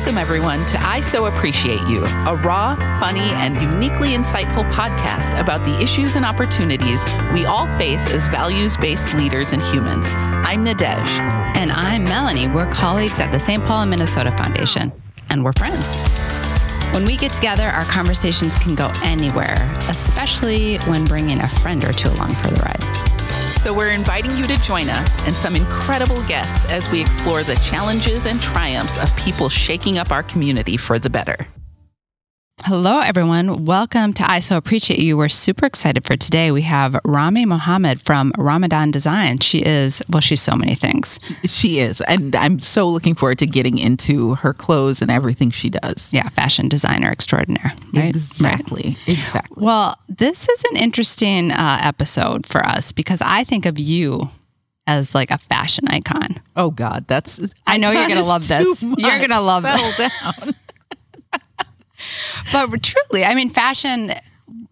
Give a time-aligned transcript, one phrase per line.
[0.00, 5.62] Welcome, everyone, to I So Appreciate You, a raw, funny, and uniquely insightful podcast about
[5.62, 10.06] the issues and opportunities we all face as values based leaders and humans.
[10.14, 11.06] I'm Nadege.
[11.54, 12.48] And I'm Melanie.
[12.48, 13.62] We're colleagues at the St.
[13.66, 14.90] Paul and Minnesota Foundation,
[15.28, 15.94] and we're friends.
[16.94, 19.56] When we get together, our conversations can go anywhere,
[19.90, 22.99] especially when bringing a friend or two along for the ride.
[23.60, 27.56] So we're inviting you to join us and some incredible guests as we explore the
[27.56, 31.46] challenges and triumphs of people shaking up our community for the better.
[32.64, 33.64] Hello, everyone.
[33.64, 35.16] Welcome to I So Appreciate You.
[35.16, 36.50] We're super excited for today.
[36.52, 39.38] We have Rammy Mohammed from Ramadhan Design.
[39.38, 41.18] She is, well, she's so many things.
[41.46, 42.00] She is.
[42.02, 46.12] And I'm so looking forward to getting into her clothes and everything she does.
[46.12, 47.72] Yeah, fashion designer extraordinaire.
[47.94, 48.14] Right?
[48.14, 48.96] Exactly.
[49.06, 49.18] Right.
[49.18, 49.64] Exactly.
[49.64, 54.28] Well, this is an interesting uh, episode for us because I think of you
[54.86, 56.40] as like a fashion icon.
[56.56, 58.82] Oh God, that's I know you're gonna love this.
[58.82, 58.98] Much.
[58.98, 60.54] You're gonna love Settle down.
[62.52, 64.14] but truly, I mean, fashion.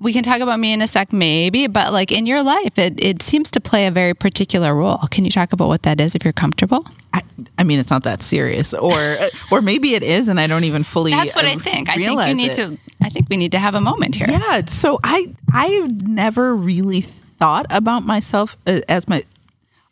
[0.00, 2.94] We can talk about me in a sec, maybe, but like in your life, it,
[2.98, 4.98] it seems to play a very particular role.
[5.10, 6.84] Can you talk about what that is if you're comfortable?
[7.12, 7.22] I,
[7.58, 9.18] I mean, it's not that serious, or
[9.50, 11.12] or maybe it is, and I don't even fully.
[11.12, 11.88] That's what uh, I think.
[11.88, 12.54] I think you need it.
[12.54, 12.78] to.
[13.02, 14.26] I think we need to have a moment here.
[14.28, 14.64] Yeah.
[14.66, 19.24] So I I've never really thought about myself uh, as my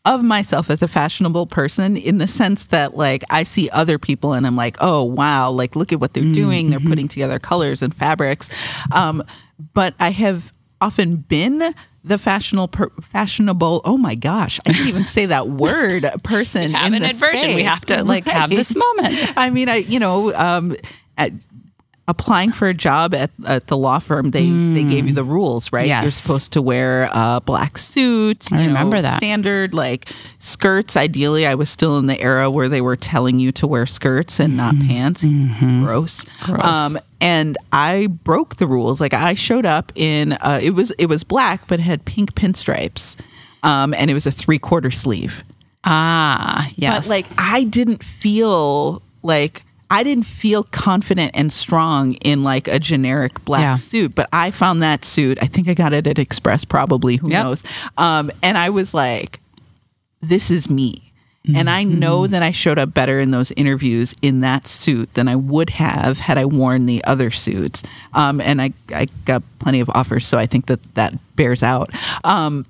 [0.06, 4.32] of myself as a fashionable person in the sense that like I see other people
[4.32, 6.70] and I'm like, oh wow, like look at what they're doing.
[6.70, 8.48] They're putting together colors and fabrics.
[8.92, 9.22] Um,
[9.74, 15.04] but I have often been the fashionable per, fashionable oh my gosh i didn't even
[15.04, 17.38] say that word person have in an the inversion.
[17.38, 17.56] space.
[17.56, 19.32] We have to like have this moment.
[19.36, 20.76] i mean i you know um
[21.18, 21.32] at,
[22.08, 25.72] applying for a job at, at the law firm they they gave you the rules
[25.72, 29.16] right you're supposed to wear a black suit I you know, remember that.
[29.18, 33.50] standard like skirts ideally i was still in the era where they were telling you
[33.52, 36.24] to wear skirts and not pants gross.
[36.24, 36.52] Mm-hmm.
[36.52, 36.64] Gross.
[36.64, 41.06] Um, and i broke the rules like i showed up in uh, it was it
[41.06, 43.16] was black but it had pink pinstripes
[43.62, 45.42] um, and it was a three quarter sleeve
[45.88, 47.04] Ah, yes.
[47.04, 52.78] but like I didn't feel like I didn't feel confident and strong in like a
[52.78, 53.74] generic black Yeah.
[53.76, 55.38] suit, but I found that suit.
[55.40, 57.16] I think I got it at Express, probably.
[57.16, 57.44] Who Yep.
[57.44, 57.64] knows?
[57.96, 59.40] Um, and I was like,
[60.20, 61.02] "This is me."
[61.54, 61.98] And I Mm-hmm.
[62.00, 65.70] know that I showed up better in those interviews in that suit than I would
[65.70, 67.84] have had I worn the other suits.
[68.14, 71.90] Um, and I, I got plenty of offers, so I think that that bears out.
[72.24, 72.66] Um,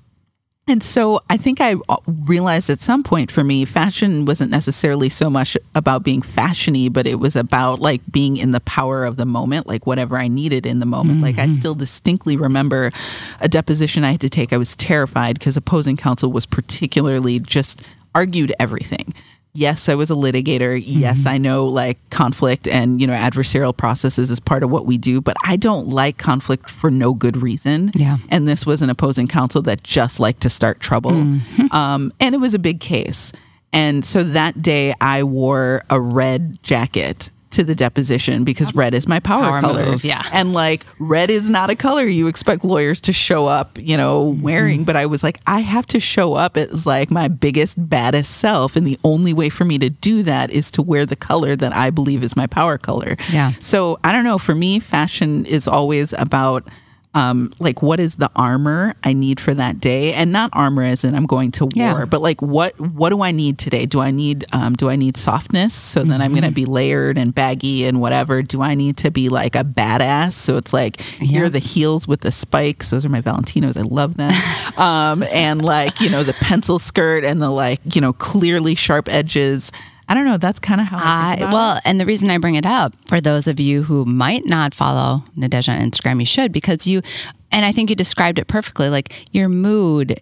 [0.67, 5.09] and so I think I uh, realized at some point for me, fashion wasn't necessarily
[5.09, 9.17] so much about being fashiony, but it was about like being in the power of
[9.17, 11.21] the moment, like whatever I needed in the moment.
[11.21, 12.91] Like I still distinctly remember
[13.39, 14.51] a deposition I had to take.
[14.51, 17.81] I was terrified because opposing counsel was particularly just
[18.13, 19.13] argued everything.
[19.53, 20.79] Yes, I was a litigator.
[20.85, 24.99] Yes, I know like conflict and, you know, adversarial processes is part of what we
[24.99, 27.91] do, but I don't like conflict for no good reason.
[27.95, 28.17] Yeah.
[28.29, 31.11] and this was an opposing counsel that just liked to start trouble.
[31.71, 33.31] Um, and it was a big case.
[33.73, 39.07] And so that day i wore a red jacket to the deposition because red is
[39.07, 40.23] my power, Power color move, yeah.
[40.33, 44.17] and like red is not a color you expect lawyers to show up you know
[44.33, 44.41] Mm-hmm.
[44.41, 48.31] wearing but i was like i have to show up as like my biggest baddest
[48.37, 51.55] self and the only way for me to do that is to wear the color
[51.55, 53.51] that i believe is my power color Yeah.
[53.61, 54.37] so I don't know.
[54.37, 56.67] For me, fashion is always about
[57.13, 61.03] um, like what is the armor I need for that day, and not armor as
[61.03, 62.05] in I'm going to war, Yeah.
[62.05, 63.85] but like what what do I need today?
[63.87, 65.73] Do I need um, do I need softness?
[65.73, 66.49] So then I'm going Mm-hmm.
[66.49, 68.41] to be layered and baggy and whatever.
[68.43, 70.33] Do I need to be like a badass?
[70.33, 72.91] So it's like here are the heels with the spikes.
[72.91, 73.77] Those are my Valentinos.
[73.77, 74.31] I love them.
[74.77, 79.09] um, and like you know the pencil skirt and the like you know clearly sharp
[79.09, 79.71] edges.
[80.09, 80.37] I don't know.
[80.37, 81.53] That's kind of how I, I, about it.
[81.53, 84.73] well, and the reason I bring it up for those of you who might not
[84.73, 87.01] follow Nadege on Instagram, you should because you,
[87.51, 88.89] and I think you described it perfectly.
[88.89, 90.21] Like your mood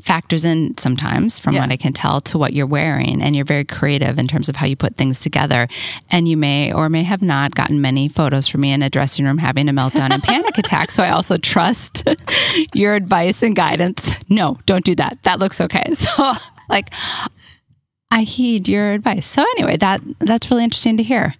[0.00, 1.60] factors in sometimes, from Yeah.
[1.60, 4.56] what I can tell, to what you're wearing, and you're very creative in terms of
[4.56, 5.68] how you put things together.
[6.10, 9.24] And you may or may have not gotten many photos from me in a dressing
[9.24, 10.90] room having a meltdown and panic attack.
[10.90, 12.02] So I also trust
[12.74, 14.14] your advice and guidance.
[14.28, 15.18] No, don't do that.
[15.22, 15.84] That looks okay.
[15.94, 16.32] So
[16.68, 16.90] like.
[18.12, 19.26] I heed your advice.
[19.26, 21.34] So anyway, that that's really interesting to hear.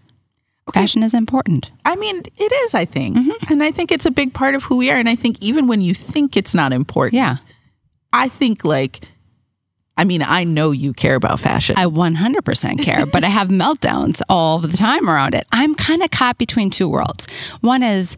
[0.72, 1.70] Fashion is important.
[1.84, 3.16] I mean, it is, I think.
[3.16, 3.52] Mm-hmm.
[3.52, 4.96] And I think it's a big part of who we are.
[4.96, 7.36] And I think even when you think it's not important, Yeah.
[8.12, 9.00] I think like,
[9.98, 11.76] I mean, I know you care about fashion.
[11.76, 15.46] I 100% care, but I have meltdowns all the time around it.
[15.52, 17.26] I'm kind of caught between two worlds.
[17.60, 18.16] One is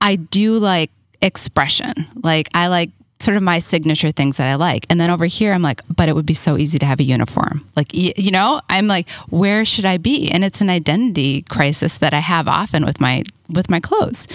[0.00, 0.90] I do like
[1.22, 1.94] expression.
[2.22, 2.90] Like I like
[3.22, 4.86] sort of my signature things that I like.
[4.88, 7.04] And then over here, I'm like, but it would be so easy to have a
[7.04, 7.66] uniform.
[7.76, 10.30] Like, you know, I'm like, where should I be?
[10.30, 13.24] And it's an identity crisis that I have often with my
[13.54, 14.26] with my clothes.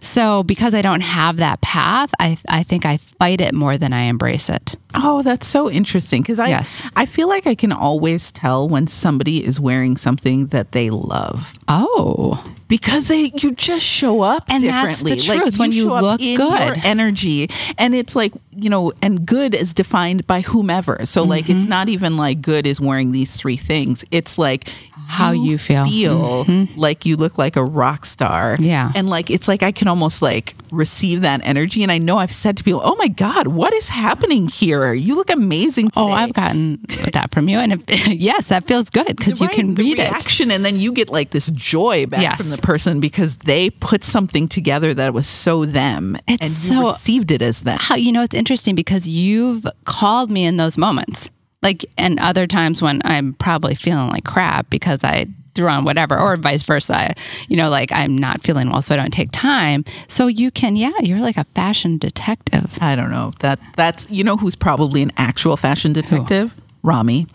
[0.00, 3.92] So because I don't have that path, I I think I fight it more than
[3.92, 4.76] I embrace it.
[4.94, 6.82] Oh, that's so interesting because I Yes.
[6.96, 11.54] I feel like I can always tell when somebody is wearing something that they love
[11.66, 15.40] Oh, because they you just show up And that's the differently.
[15.40, 16.78] truth, when you up look good.
[16.84, 17.48] energy,
[17.78, 21.04] and it's like you know, and good is defined by whomever.
[21.06, 21.56] So like, Mm-hmm.
[21.58, 24.04] it's not even like good is wearing these three things.
[24.10, 24.68] It's like
[25.08, 25.84] How you feel.
[25.86, 28.56] feel like you look like a rock star.
[28.60, 28.92] Yeah.
[28.94, 32.32] and like it's like I can almost like receive that energy, and I know I've
[32.32, 34.92] said to people, "Oh my God, what is happening here?
[34.92, 36.80] You look amazing today." oh, I've gotten
[37.12, 39.98] that from you, and if, yes, that feels good because you Right, can the read
[39.98, 40.10] it.
[40.10, 42.40] reaction, and then you get like this joy back Yes.
[42.40, 46.82] from the person because they put something together that was so them, It's and you
[46.84, 47.78] so- received it as them.
[47.80, 51.30] how you know it's interesting because you've called me in those moments
[51.62, 56.18] like and other times when i'm probably feeling like crap because i threw on whatever
[56.18, 57.14] or vice versa
[57.48, 60.76] you know like i'm not feeling well so i don't take time so you can
[60.76, 65.00] yeah you're like a fashion detective I don't know that that's you know who's probably
[65.00, 66.54] an actual fashion detective.
[66.82, 67.26] Rammy.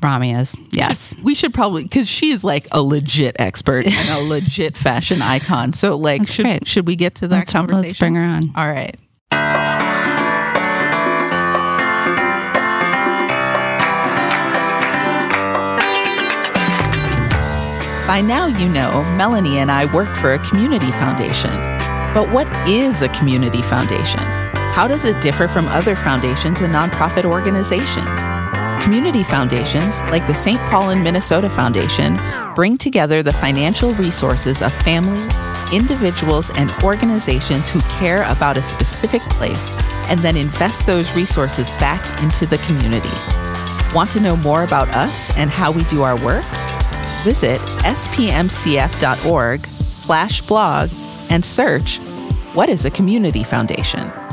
[0.00, 4.76] rammy is yes We should probably because she's like a legit expert and a legit
[4.78, 5.72] fashion icon.
[5.74, 6.66] So like, That's should great.
[6.68, 8.52] should we get to that Let's- let's bring her on.
[8.56, 8.96] All right.
[18.06, 21.50] By now, you know Melanie and I work for a community foundation.
[22.12, 24.20] But what is a community foundation?
[24.74, 28.20] How does it differ from other foundations and nonprofit organizations?
[28.84, 30.60] Community foundations, like the St.
[30.68, 32.20] Paul and Minnesota Foundation,
[32.54, 35.26] bring together the financial resources of families,
[35.72, 39.74] individuals, and organizations who care about a specific place
[40.10, 43.08] and then invest those resources back into the community.
[43.94, 46.44] Want to know more about us and how we do our work?
[47.24, 50.90] Visit spmcf.org slash blog
[51.30, 51.96] and search
[52.52, 54.23] What is a Community Foundation?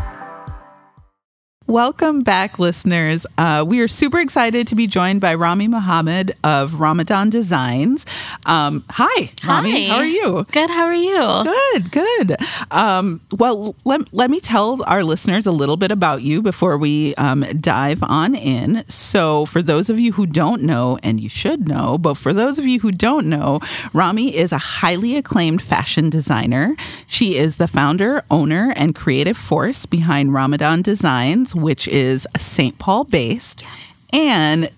[1.72, 3.26] Welcome back, listeners.
[3.38, 8.06] Uh, we are super excited to be joined by Rammy Mohammed of Ramadhan Designs.
[8.46, 9.88] Um, hi, Rammy.
[9.88, 9.94] Hi.
[9.94, 10.46] How are you?
[10.52, 10.70] Good.
[10.70, 11.44] How are you?
[11.46, 12.38] Good, good.
[12.72, 17.16] Um, well, let, let me tell our listeners a little bit about you before we
[17.16, 18.84] um, dive on in.
[18.90, 22.60] So, for those of you who don't know, and you should know, but for those
[22.60, 23.62] of you who don't know,
[23.94, 26.76] Rammy is a highly acclaimed fashion designer.
[27.08, 32.78] She is the founder, owner, and creative force behind Ramadhan Designs, which is St.
[32.80, 33.64] Paul based.
[34.12, 34.70] And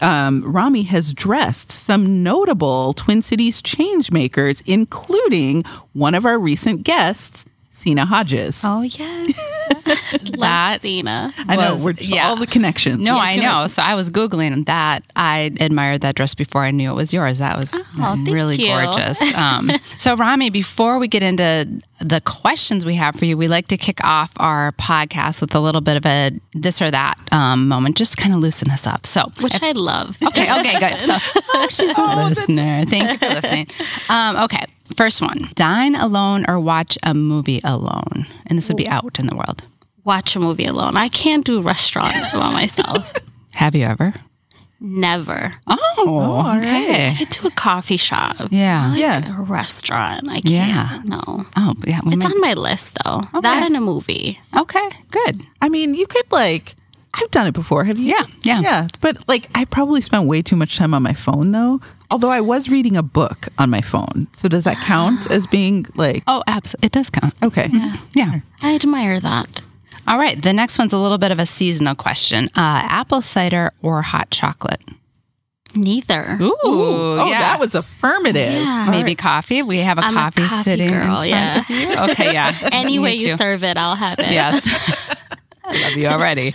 [0.00, 6.82] um, Rammy has dressed some notable Twin Cities change makers, including one of our recent
[6.84, 8.62] guests, Sina Hodges.
[8.64, 9.36] Oh yes.
[10.12, 11.34] That Love Sina.
[11.36, 12.28] I know we're just yeah.
[12.28, 13.04] all the connections.
[13.04, 16.62] no i just gonna- know so i was googling that i admired that dress before
[16.62, 18.66] i knew it was yours that was thank really you.
[18.68, 21.66] gorgeous um, so rammy before we get into
[22.00, 25.60] the questions we have for you we like to kick off our podcast with a
[25.60, 29.06] little bit of a this or that um, moment just kind of loosen us up
[29.06, 30.18] so Which I love.
[30.22, 31.00] Okay, okay, good.
[31.00, 31.14] So,
[31.54, 32.84] oh, she's a listener.
[32.84, 33.66] Thank you for listening.
[34.08, 34.64] Um, okay,
[34.96, 38.26] first one dine alone or watch a movie alone.
[38.46, 39.62] And this would be out in the world.
[40.06, 40.96] Watch a movie alone.
[40.96, 43.12] I can't do restaurant by myself.
[43.52, 44.14] Have you ever?
[44.80, 45.54] Never.
[45.66, 47.08] Oh, oh okay.
[47.08, 48.36] I could do a coffee shop.
[48.50, 48.90] Yeah.
[48.90, 49.38] Like Yeah.
[49.38, 50.28] A restaurant.
[50.28, 50.44] I can't.
[50.44, 51.00] Yeah.
[51.04, 51.46] No.
[51.56, 52.00] Oh, yeah.
[52.04, 53.22] We It's might- on my list though.
[53.40, 54.38] That and a movie.
[54.56, 55.42] okay, good.
[55.60, 56.74] I mean, you could like.
[57.14, 57.84] I've done it before.
[57.84, 58.08] Have you?
[58.14, 58.60] Yeah, yeah.
[58.60, 58.88] yeah.
[59.00, 61.80] But like, I probably spent way too much time on my phone, though.
[62.12, 65.86] Although I was reading a book on my phone, so does that count as being
[65.94, 66.22] like?
[66.28, 66.86] Oh, absolutely.
[66.88, 67.32] It does count.
[67.42, 67.70] Okay.
[68.14, 68.40] Yeah.
[68.60, 69.62] I admire that.
[70.06, 70.40] All right.
[70.40, 74.30] The next one's a little bit of a seasonal question uh, apple cider or hot
[74.30, 74.82] chocolate?
[75.74, 76.38] Neither.
[76.40, 77.40] Ooh, Oh, yeah.
[77.40, 78.52] that was affirmative.
[78.54, 78.86] Yeah.
[78.90, 79.62] Maybe coffee.
[79.62, 80.88] We have a I'm a coffee, coffee sitting.
[80.88, 81.58] in girl, front yeah.
[81.60, 82.12] of you.
[82.12, 82.68] Okay, yeah.
[82.72, 84.30] Any way you serve it, I'll have it.
[84.30, 84.66] Yes.
[85.64, 86.52] I love you already.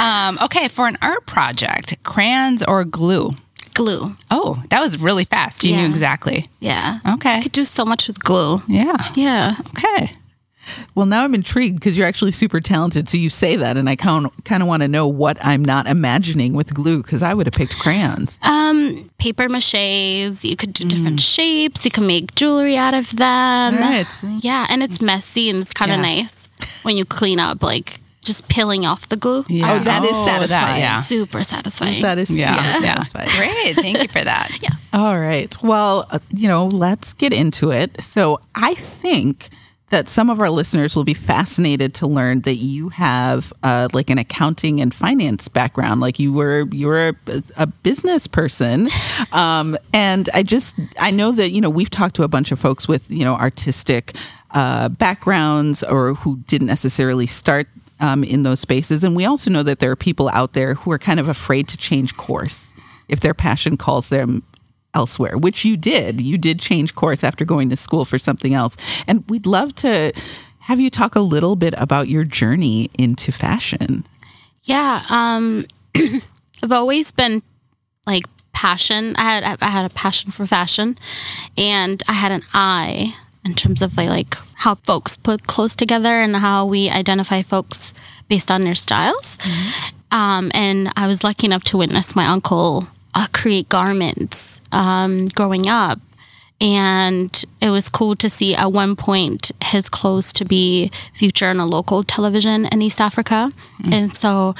[0.00, 3.32] Um, okay, for an art project, crayons or glue?
[3.74, 4.16] Glue.
[4.30, 5.62] Oh, that was really fast.
[5.62, 6.48] You knew exactly.
[6.60, 6.98] Yeah.
[7.06, 7.36] Okay.
[7.36, 8.62] I could do so much with glue.
[8.66, 8.96] Yeah.
[9.14, 9.56] Yeah.
[9.76, 10.12] Okay.
[10.94, 13.08] Well, now I'm intrigued because you're actually super talented.
[13.08, 15.86] So you say that, and I kind kind of want to know what I'm not
[15.86, 18.38] imagining with glue because I would have picked crayons.
[18.42, 20.42] Um, paper maches.
[20.44, 21.84] You could do different shapes.
[21.84, 23.76] You can make jewelry out of them.
[23.76, 24.06] Right.
[24.40, 26.02] Yeah, and it's messy and it's kind of Yeah.
[26.02, 26.48] nice
[26.82, 29.44] when you clean up, like just peeling off the glue.
[29.48, 29.72] Yeah.
[29.74, 30.80] Oh, that is that, satisfying.
[30.80, 31.02] yeah.
[31.02, 32.02] Super satisfying.
[32.02, 32.56] That is Yeah.
[32.56, 32.94] super yeah.
[33.04, 33.28] satisfying.
[33.36, 33.76] Great.
[33.76, 34.50] Thank you for that.
[34.60, 34.74] yes.
[34.92, 35.54] All right.
[35.62, 38.02] Well, uh, you know, let's get into it.
[38.02, 39.48] So I think
[39.90, 44.10] that some of our listeners will be fascinated to learn that you have uh, like
[44.10, 46.00] an accounting and finance background.
[46.00, 48.88] Like you were you were a, a business person,
[49.32, 52.58] um, and I just I know that you know we've talked to a bunch of
[52.58, 54.16] folks with you know artistic
[54.52, 57.68] uh, backgrounds or who didn't necessarily start
[58.00, 60.90] um, in those spaces, and we also know that there are people out there who
[60.90, 62.74] are kind of afraid to change course.
[63.08, 64.42] If their passion calls them
[64.96, 66.20] elsewhere, which you did.
[66.20, 68.76] You did change course after going to school for something else.
[69.06, 70.12] And we'd love to
[70.60, 74.04] have you talk a little bit about your journey into fashion.
[74.62, 75.66] Yeah, um,
[76.62, 77.42] I've always been
[78.06, 79.14] like passion.
[79.16, 80.96] I had I had a passion for fashion,
[81.56, 86.20] and I had an eye in terms of like, like how folks put clothes together
[86.20, 87.92] and how we identify folks
[88.28, 89.36] based on their styles.
[89.36, 90.16] Mm-hmm.
[90.16, 95.66] Um, and I was lucky enough to witness my uncle uh, create garments um, growing
[95.66, 95.98] up.
[96.58, 101.58] And it was cool to see at one point his clothes to be featured on
[101.58, 103.52] a local television in East Africa.
[103.82, 103.92] Mm.
[103.92, 104.54] And so,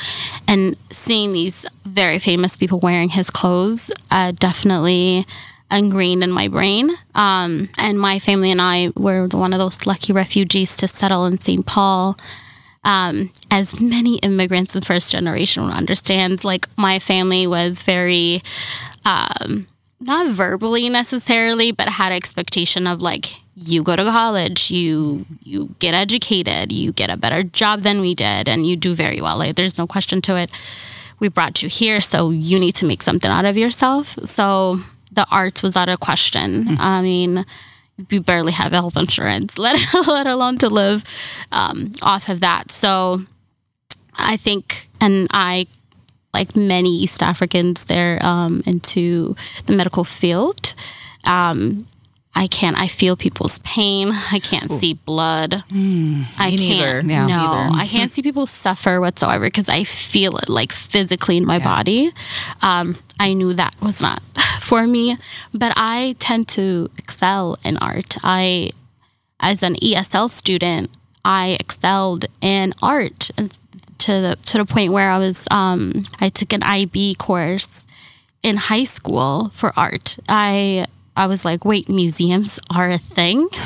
[0.46, 5.26] and seeing these very famous people wearing his clothes uh, definitely
[5.70, 6.90] ingrained in my brain.
[7.14, 11.40] Um, and my family and I were one of those lucky refugees to settle in
[11.40, 11.64] St.
[11.64, 12.16] Paul
[12.87, 18.43] um, as many immigrants in first generation will understand, like my family was very,
[19.05, 19.66] um,
[20.00, 25.95] not verbally necessarily, but had expectation of like, you go to college, you you get
[25.95, 29.38] educated, you get a better job than we did, and you do very well.
[29.38, 30.50] Like there's no question to it.
[31.19, 34.19] We brought you here, so you need to make something out of yourself.
[34.25, 36.64] So the arts was out of question.
[36.64, 36.81] Mm-hmm.
[36.81, 37.47] I mean,
[38.11, 41.05] you barely have health insurance, let let alone to live
[41.53, 42.71] um, off of that.
[42.71, 43.23] So
[44.15, 45.67] I think, and I,
[46.33, 49.37] like many East Africans, they're um, into
[49.67, 50.75] the medical field.
[51.26, 51.87] Um,
[52.35, 52.79] I can't.
[52.79, 54.11] I feel people's pain.
[54.12, 54.79] I can't Ooh.
[54.79, 55.65] see blood.
[55.71, 57.07] Mm, I can't.
[57.07, 61.47] Yeah, no, I can't see people suffer whatsoever because I feel it like physically in
[61.47, 61.65] my yeah.
[61.65, 62.12] body.
[62.61, 64.23] Um, I knew that was not
[64.66, 65.16] for me,
[65.54, 68.16] but I tend to excel in art.
[68.23, 68.70] I,
[69.38, 70.90] as an ESL student,
[71.25, 73.30] I excelled in art
[73.99, 75.49] to the to the point where I was.
[75.50, 77.85] Um, I took an IB course
[78.42, 80.16] in high school for art.
[80.28, 83.49] I I was like, wait, museums are a thing.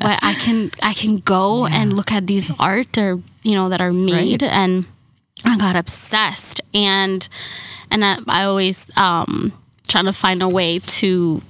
[0.00, 1.82] but I can I can go yeah.
[1.82, 4.52] and look at these art or you know that are made right.
[4.52, 4.86] and
[5.44, 7.28] I got obsessed and
[7.90, 9.52] and I, I always um
[9.88, 11.42] trying to find a way to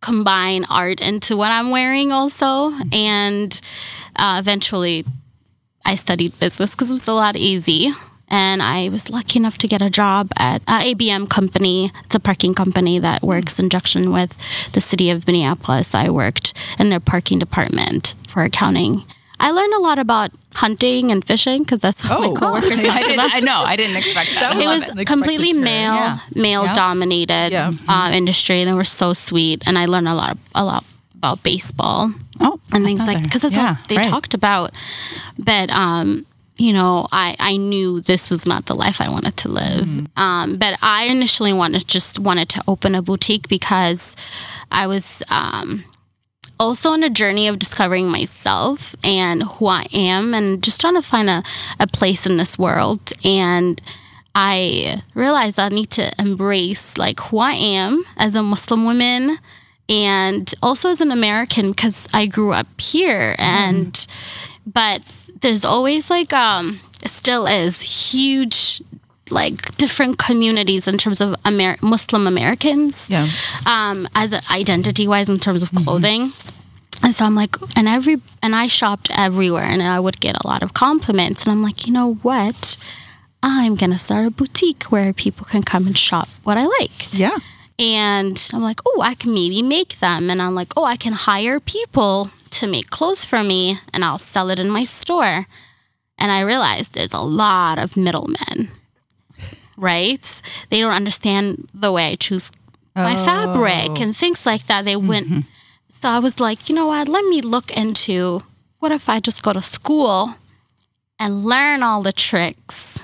[0.00, 3.60] combine art into what I'm wearing also and
[4.16, 5.04] uh, eventually
[5.84, 7.92] I studied business because it was a lot easy
[8.28, 11.90] and I was lucky enough to get a job at uh, ABM company.
[12.04, 14.36] It's a parking company that works in conjunction with
[14.72, 15.94] the city of Minneapolis.
[15.94, 19.04] I worked in their parking department for accounting.
[19.40, 23.08] I learned a lot about hunting and fishing because that's what oh, my coworker talked
[23.08, 23.34] I about.
[23.34, 23.60] I know.
[23.60, 24.56] I didn't expect that.
[24.56, 26.18] it was completely male, yeah.
[26.34, 26.74] male yeah.
[26.74, 27.72] dominated yeah.
[27.88, 29.62] Uh, industry, and they were so sweet.
[29.66, 32.12] And I learned a lot, a lot about baseball.
[32.40, 34.06] Oh, and things like because that's what they right.
[34.06, 34.72] talked about.
[35.38, 36.26] But um,
[36.58, 39.86] you know, I, I knew this was not the life I wanted to live.
[39.86, 40.20] Mm-hmm.
[40.20, 44.16] Um, but I initially wanted just wanted to open a boutique because
[44.72, 45.84] I was um,
[46.58, 51.02] also on a journey of discovering myself and who I am and just trying to
[51.02, 51.42] find a,
[51.78, 53.12] a place in this world.
[53.24, 53.80] And
[54.34, 59.38] I realized I need to embrace like who I am as a Muslim woman
[59.88, 64.08] and also as an American because I grew up here and mm.
[64.66, 65.02] but
[65.40, 68.82] there's always like um still is huge
[69.30, 73.08] like different communities in terms of Amer- Muslim Americans.
[73.10, 73.26] Yeah.
[73.66, 75.84] Um, as identity wise in terms of mm-hmm.
[75.84, 76.28] clothing.
[76.28, 77.06] Mm-hmm.
[77.06, 80.46] And so I'm like, and every, and I shopped everywhere and I would get a
[80.46, 81.44] lot of compliments.
[81.44, 82.76] And I'm like, you know what?
[83.42, 87.12] I'm going to start a boutique where people can come and shop what I like.
[87.12, 87.38] Yeah.
[87.78, 90.30] And I'm like, oh, I can maybe make them.
[90.30, 94.18] And I'm like, oh, I can hire people to make clothes for me and I'll
[94.18, 95.46] sell it in my store.
[96.18, 98.70] And I realized there's a lot of middlemen,
[99.78, 100.42] right?
[100.70, 102.50] They don't understand the way I choose
[102.94, 103.24] my oh.
[103.24, 104.84] fabric and things like that.
[104.84, 105.28] They wouldn't.
[105.28, 105.40] Mm-hmm.
[105.90, 107.08] So I was like, you know what?
[107.08, 108.42] Let me look into
[108.78, 110.34] what if I just go to school
[111.18, 113.00] and learn all the tricks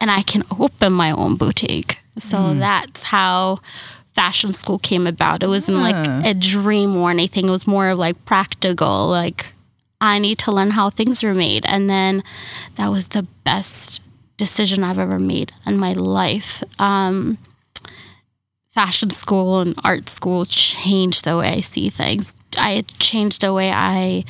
[0.00, 1.98] and I can open my own boutique.
[2.18, 2.58] So mm.
[2.58, 3.60] that's how
[4.14, 5.42] fashion school came about.
[5.42, 7.48] It wasn't like a dream or anything.
[7.48, 9.54] It was more of like practical, like
[10.00, 11.64] I need to learn how things are made.
[11.66, 12.22] And then
[12.76, 14.00] that was the best
[14.38, 16.62] decision I've ever made in my life.
[16.78, 17.36] Um,
[18.70, 22.32] fashion school and art school changed the way I see things.
[22.56, 24.24] I changed the way I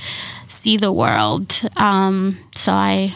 [0.48, 1.60] see the world.
[1.76, 3.14] Um, so I,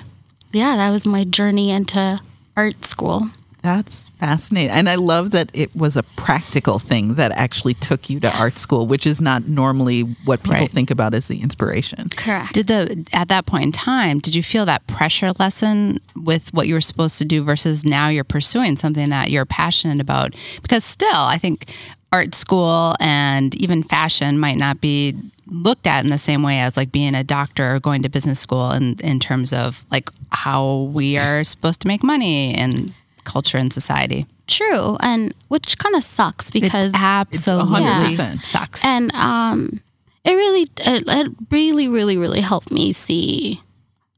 [0.53, 2.21] yeah, that was my journey into
[2.57, 3.31] art school.
[3.63, 4.71] That's fascinating.
[4.73, 8.37] And I love that it was a practical thing that actually took you to Yes.
[8.37, 10.71] art school, which is not normally what people Right.
[10.71, 12.09] think about as the inspiration.
[12.17, 12.55] Correct.
[12.55, 16.67] Did the at that point in time, did you feel that pressure lesson with what
[16.67, 20.35] you were supposed to do versus now you're pursuing something that you're passionate about?
[20.63, 21.73] Because still, I think
[22.13, 25.17] art school and even fashion might not be
[25.47, 28.41] looked at in the same way as like being a doctor or going to business
[28.41, 32.93] school in in terms of like how we are supposed to make money in
[33.25, 34.27] culture and society.
[34.47, 38.37] True, and which kind of sucks because it absolutely 100%.
[38.37, 38.85] sucks.
[38.85, 39.81] and um,
[40.25, 43.61] it really, it, it really, really, really helped me see.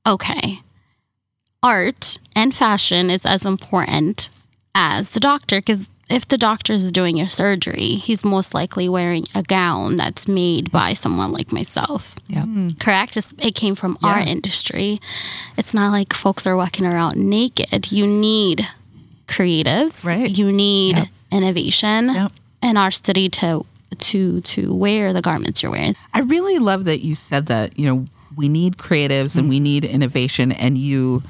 [0.06, 0.60] Okay,
[1.62, 4.28] art and fashion is as important
[4.74, 9.24] as the doctor because if the doctor is doing your surgery, he's most likely wearing
[9.34, 12.16] a gown that's made by someone like myself.
[12.28, 12.78] Yep.
[12.78, 13.16] Correct?
[13.16, 15.00] It's, it came from our industry.
[15.56, 17.90] It's not like folks are walking around naked.
[17.90, 18.68] You need
[19.26, 20.04] creatives.
[20.04, 20.30] Right.
[20.36, 21.08] You need Yep.
[21.32, 22.32] innovation Yep.
[22.62, 23.64] in our city to
[23.98, 25.94] to to wear the garments you're wearing.
[26.12, 29.84] I really love that you said that, you know, we need creatives and we need
[29.84, 31.22] innovation and you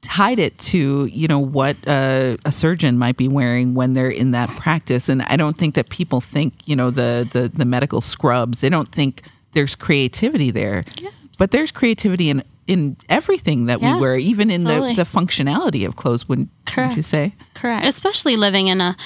[0.00, 4.30] tied it to, you know, what uh, a surgeon might be wearing when they're in
[4.30, 5.10] that practice.
[5.10, 8.70] And I don't think that people think, you know, the the, the medical scrubs, they
[8.70, 9.22] don't think
[9.52, 10.84] there's creativity there.
[11.38, 14.94] But there's creativity in in everything that Yeah, we wear, even in absolutely.
[14.94, 17.34] the, the functionality of clothes, wouldn't, wouldn't you say?
[17.54, 17.84] Correct.
[17.84, 18.96] Especially living in a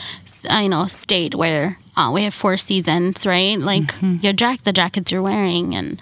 [0.50, 3.58] uh, you know state where uh, we have four seasons, right?
[3.58, 6.00] Like your jack, the jackets you're wearing, and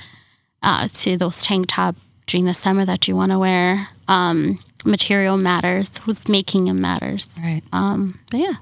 [0.65, 1.95] uh, to those tank top
[2.27, 3.89] during the summer that you want to wear.
[4.09, 5.91] Um, material matters.
[6.03, 7.29] Who's making it matters.
[7.39, 7.63] Right.
[7.73, 8.55] Um, but yeah.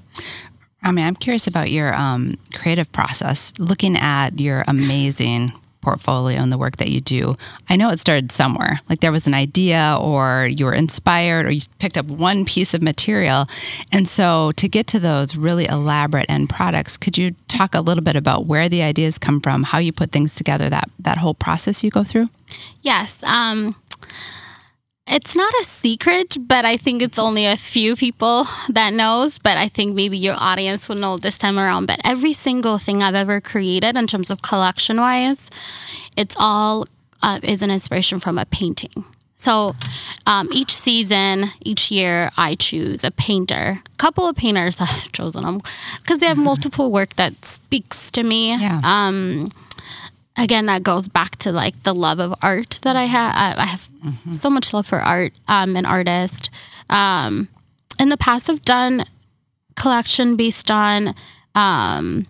[0.82, 3.52] I mean, I'm curious about your um, creative process.
[3.58, 7.36] Looking at your amazing portfolio and the work that you do,
[7.68, 8.78] I know it started somewhere.
[8.88, 12.74] Like there was an idea, or you were inspired, or you picked up one piece
[12.74, 13.46] of material.
[13.92, 18.04] And so, to get to those really elaborate end products, could you talk a little
[18.04, 21.34] bit about where the ideas come from, how you put things together, that that whole
[21.34, 22.28] process you go through?
[22.82, 23.22] Yes.
[23.24, 23.76] Um,
[25.10, 29.38] it's not a secret, but I think it's only a few people that knows.
[29.38, 31.86] But I think maybe your audience will know this time around.
[31.86, 35.50] But every single thing I've ever created in terms of collection wise,
[36.16, 36.86] it's all
[37.22, 39.04] uh, is an inspiration from a painting.
[39.36, 39.74] So
[40.26, 43.80] um, each season, each year, I choose a painter.
[43.82, 45.62] A couple of painters I've chosen them
[46.02, 48.80] because they have multiple work that speaks to me Yeah.
[48.84, 49.50] um,
[50.42, 53.66] again that goes back to like the love of art that i have i I
[53.66, 53.88] have
[54.32, 56.50] so much love for art um an artist
[56.88, 57.48] um
[57.98, 59.04] in the past i've done
[59.76, 61.14] collection based on
[61.54, 62.26] um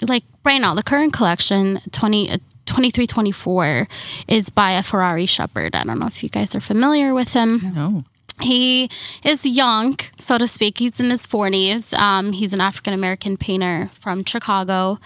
[0.00, 3.88] like right now the current collection 20 uh, 2324
[4.28, 7.72] is by a Ferrari Sheppard i don't know if you guys are familiar with him
[7.74, 8.04] No.
[8.40, 8.88] he
[9.24, 10.78] is young, so to speak.
[10.78, 11.92] He's in his 40s.
[11.98, 14.98] Um, he's an African American painter from Chicago.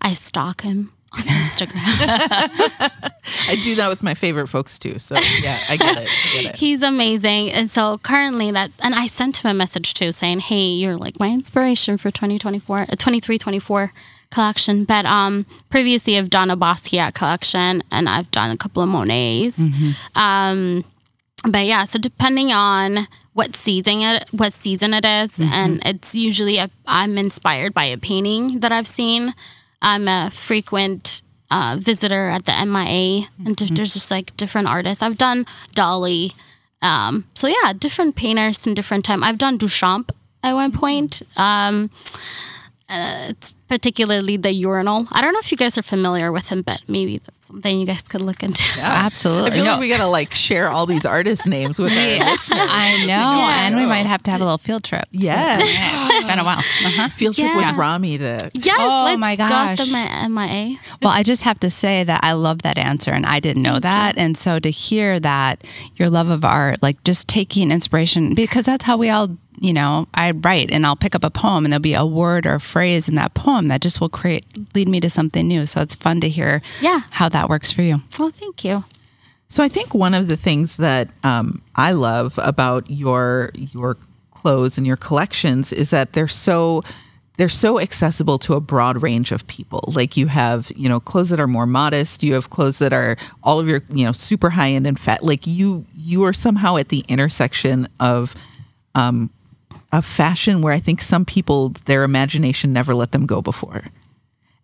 [0.00, 1.82] I stalk him on Instagram.
[3.48, 4.98] I do that with my favorite folks too.
[4.98, 6.08] So yeah, I get it.
[6.08, 6.56] I get it.
[6.56, 7.50] He's amazing.
[7.52, 11.18] And so currently that and I sent him a message too saying, "Hey, you're like
[11.20, 13.92] my inspiration for 2024 uh, 2324
[14.30, 18.88] collection." But um previously I've done a Basquiat collection and I've done a couple of
[18.88, 19.60] Monets.
[20.14, 20.84] Um
[21.44, 26.58] but yeah, so depending on what season it what season it is, and it's usually
[26.58, 29.34] a, I'm inspired by a painting that I've seen.
[29.82, 35.02] I'm a frequent uh, visitor at the MIA, and th- there's just like different artists.
[35.02, 36.32] I've done Dalí,
[36.80, 39.22] um, so yeah, different painters in different time.
[39.22, 40.10] I've done Duchamp
[40.42, 41.22] at one point.
[41.36, 41.90] Um,
[42.88, 45.06] uh, it's particularly the urinal.
[45.12, 48.02] I don't know if you guys are familiar with him, but maybe something you guys
[48.02, 48.62] could look into.
[48.80, 49.50] Absolutely.
[49.50, 49.72] I feel No.
[49.72, 51.98] like we gotta like share all these artist names with our
[52.30, 52.60] listeners.
[52.70, 53.66] I know, Yeah.
[53.66, 55.04] and we might have to have a little field trip.
[55.10, 55.60] Yes.
[55.64, 56.58] it's been a while.
[56.58, 57.08] Uh-huh.
[57.08, 57.70] Field trip Yeah.
[57.70, 59.78] with Rammy to Yes, Oh let's my go gosh.
[59.78, 60.78] to my MIA.
[61.02, 63.78] Well, I just have to say that I love that answer, and I didn't know
[63.80, 64.16] that.
[64.16, 65.64] And so to hear that
[65.96, 70.08] your love of art, like just taking inspiration, because that's how we all, you know,
[70.14, 72.60] I write and I'll pick up a poem and there'll be a word or a
[72.60, 75.66] phrase in that poem that just will create, lead me to something new.
[75.66, 77.02] So it's fun to hear Yeah.
[77.10, 77.98] how that works for you.
[78.18, 78.84] Well, thank you.
[79.48, 83.98] So I think one of the things that um, I love about your your
[84.30, 86.82] clothes and your collections is that they're so
[87.36, 89.84] they're so accessible to a broad range of people.
[89.88, 92.22] Like you have, you know, clothes that are more modest.
[92.22, 95.24] You have clothes that are all of your, you know, super high end and fat.
[95.24, 98.34] Like you you are somehow at the intersection of
[98.94, 99.30] um,
[99.92, 103.84] of fashion where I think some people their imagination never let them go before.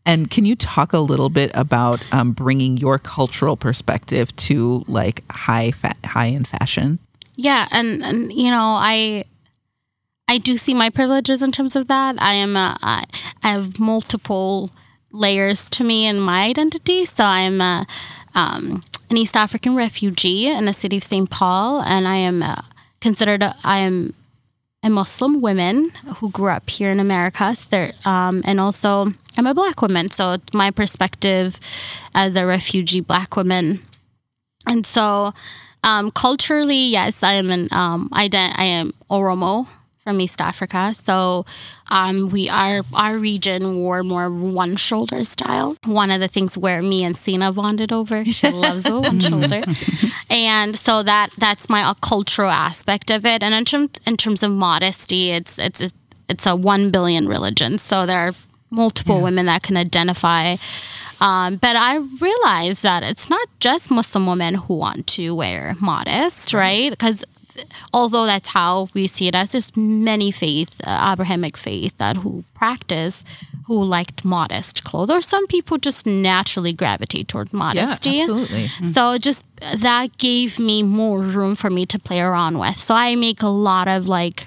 [0.09, 5.23] And can you talk a little bit about um, bringing your cultural perspective to like
[5.31, 6.99] high high end fashion?
[7.37, 9.27] Yeah, and and you know, I
[10.27, 12.17] I do see my privileges in terms of that.
[12.23, 13.05] I am a, I
[13.43, 14.71] have multiple
[15.13, 17.05] layers to me and my identity.
[17.05, 17.87] So I'm a,
[18.35, 21.29] um, an East African refugee in the city of St.
[21.29, 22.43] Paul, and I am
[23.03, 24.15] considered a, I am
[24.83, 27.57] a Muslim woman who grew up here in America.
[28.05, 30.11] Um, and also I'm a black woman.
[30.11, 31.59] So it's my perspective
[32.15, 33.83] as a refugee black woman.
[34.67, 35.35] And so
[35.85, 39.67] um, culturally, yes, I am an um, I, I am Oromo
[40.09, 40.95] from East Africa.
[40.95, 41.45] So
[41.91, 45.77] um, we are our region wore more one shoulder style.
[45.85, 48.25] One of the things where me and Sina bonded over.
[48.25, 49.63] She loves the one shoulder,
[50.31, 53.43] and so that that's my cultural aspect of it.
[53.43, 55.93] And in terms in terms of modesty, it's it's
[56.31, 57.77] it's a one billion religion.
[57.77, 58.35] So there are
[58.71, 59.25] multiple yeah.
[59.25, 60.57] women that can identify
[61.21, 66.55] um, but I realize that it's not just Muslim women who want to wear modest,
[66.55, 66.91] right?
[66.91, 67.25] Because
[67.93, 72.45] although that's how we see it as, there's many faiths, uh, Abrahamic faith, that who
[72.55, 73.25] practice
[73.67, 78.11] who liked modest clothes, or some people just naturally gravitate toward modesty.
[78.11, 78.65] Yeah, absolutely.
[78.65, 78.87] Mm-hmm.
[78.87, 82.79] So just that gave me more room for me to play around with.
[82.79, 84.47] So I make a lot of like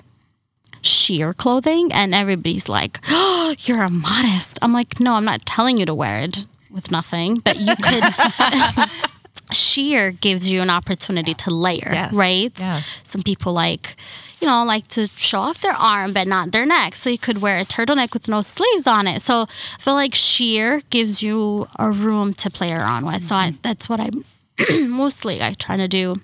[0.82, 5.78] sheer clothing, and everybody's like, "Oh, you're a modest." I'm like, "No, I'm not telling
[5.78, 8.04] you to wear it with nothing, but you could.
[9.54, 12.14] sheer gives you an opportunity to layer, yes.
[12.14, 12.58] right?
[12.60, 12.82] Yeah.
[13.04, 13.96] Some people like,
[14.40, 16.96] you know, like to show off their arm but not their neck.
[16.96, 19.22] So you could wear a turtleneck with no sleeves on it.
[19.22, 23.16] So I feel like sheer gives you a room to play around with.
[23.16, 23.26] Mm-hmm.
[23.26, 23.58] So I, mm-hmm.
[23.62, 24.26] that's what I'm
[24.90, 26.16] mostly I trying to do.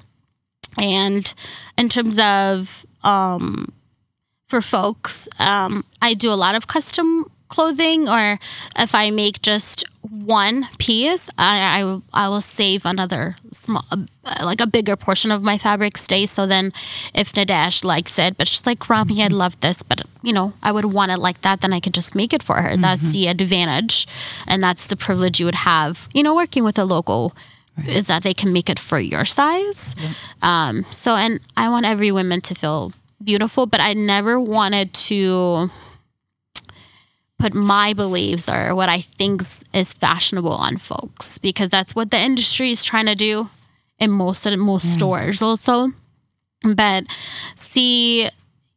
[0.78, 1.34] And
[1.78, 3.72] in terms of um,
[4.48, 8.40] for folks, um, I do a lot of custom clothing or
[8.78, 14.62] if I make just one piece, I, I, I will save another small, uh, like
[14.62, 16.32] a bigger portion of my fabric stays.
[16.32, 16.72] So then,
[17.14, 20.72] if Nadege likes it, but she's like, Rammy, I love this, but you know, I
[20.72, 22.70] would want it like that, then I could just make it for her.
[22.70, 22.82] Mm-hmm.
[22.82, 24.08] That's the advantage,
[24.48, 27.36] and that's the privilege you would have, you know, working with a local.
[27.78, 27.90] Right.
[27.90, 29.96] Is that they can make it for your size.
[30.02, 30.14] Yeah.
[30.42, 32.92] Um, so, and I want every woman to feel
[33.24, 35.70] beautiful, but I never wanted to
[37.38, 42.20] put my beliefs or what I think is fashionable on folks because that's what the
[42.20, 43.50] industry is trying to do
[44.00, 44.94] in most of most mm.
[44.94, 45.92] stores also.
[46.64, 47.06] But
[47.56, 48.30] see,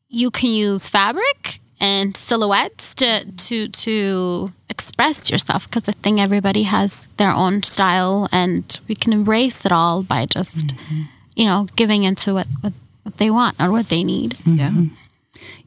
[0.08, 6.64] you can use fabric and silhouettes to to to express yourself because I think everybody
[6.64, 11.02] has their own style and we can embrace it all by just mm-hmm.
[11.34, 14.32] you know giving into what, what, what they want or what they need.
[14.44, 14.58] Mm-hmm.
[14.58, 14.72] Yeah.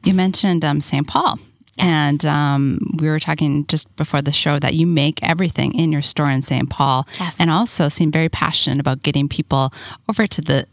[0.04, 1.06] You mentioned um, St.
[1.06, 1.38] Paul.
[1.78, 6.02] And um, we were talking just before the show that you make everything in your
[6.02, 6.70] store in St.
[6.70, 7.40] Paul, yes.
[7.40, 9.72] and also seem very passionate about getting people
[10.08, 10.66] over to the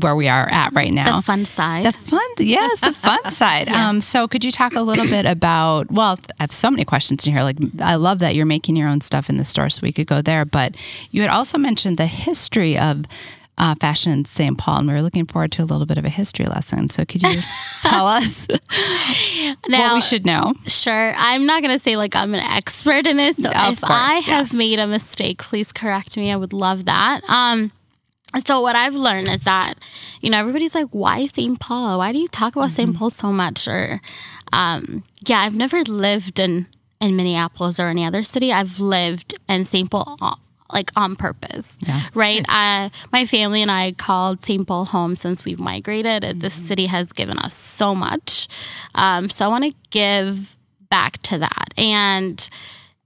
[0.00, 1.16] where we are at right now.
[1.16, 1.86] The fun side.
[1.86, 3.68] The fun, yes, the fun side.
[3.68, 3.76] yes.
[3.76, 5.90] Um, so, could you talk a little bit about?
[5.90, 7.42] Well, I have so many questions in here.
[7.42, 10.06] Like, I love that you're making your own stuff in the store, so we could
[10.06, 10.44] go there.
[10.44, 10.76] But
[11.10, 13.04] you had also mentioned the history of
[13.58, 14.56] uh, Fashion in St.
[14.56, 16.88] Paul, and we were looking forward to a little bit of a history lesson.
[16.90, 17.40] So, could you
[17.82, 18.46] tell us
[19.68, 20.54] now, what we should know?
[20.66, 21.12] Sure.
[21.16, 23.36] I'm not going to say like I'm an expert in this.
[23.36, 26.32] So if course, I have made a mistake, please correct me.
[26.32, 27.20] I would love that.
[27.28, 27.72] Um,
[28.44, 29.74] so what I've learned is that,
[30.20, 31.58] you know, everybody's like, why St.
[31.58, 31.98] Paul?
[31.98, 32.92] Why do you talk about mm-hmm.
[32.92, 32.96] St.
[32.96, 33.66] Paul so much?
[33.66, 34.00] Or,
[34.52, 36.66] um, yeah, I've never lived in
[37.00, 38.52] in Minneapolis or any other city.
[38.52, 39.88] I've lived in St.
[39.88, 40.40] Paul
[40.72, 42.02] like on purpose, yeah.
[42.14, 42.44] right?
[42.48, 44.66] Uh, my family and I called St.
[44.66, 46.22] Paul home since we've migrated.
[46.22, 46.38] Mm-hmm.
[46.40, 48.48] This city has given us so much,
[48.94, 50.56] um, so I want to give
[50.90, 52.48] back to that and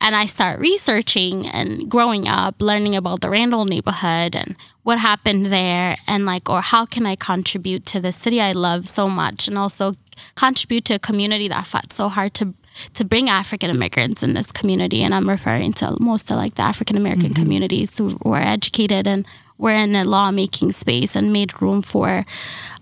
[0.03, 5.47] and I start researching and growing up, learning about the Rondo neighborhood and what happened
[5.47, 9.47] there, and like, or how can I contribute to the city I love so much,
[9.47, 9.95] and also
[10.35, 12.53] contribute to a community that fought so hard to
[12.95, 16.63] to bring African Americans in this community, and I'm referring to most of like the
[16.63, 17.43] African American mm-hmm.
[17.43, 19.27] communities who were educated and
[19.59, 22.25] were in a lawmaking space and made room for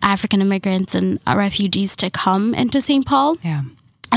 [0.03, 3.05] African immigrants and refugees to come into St.
[3.05, 3.37] Paul.
[3.42, 3.62] Yeah.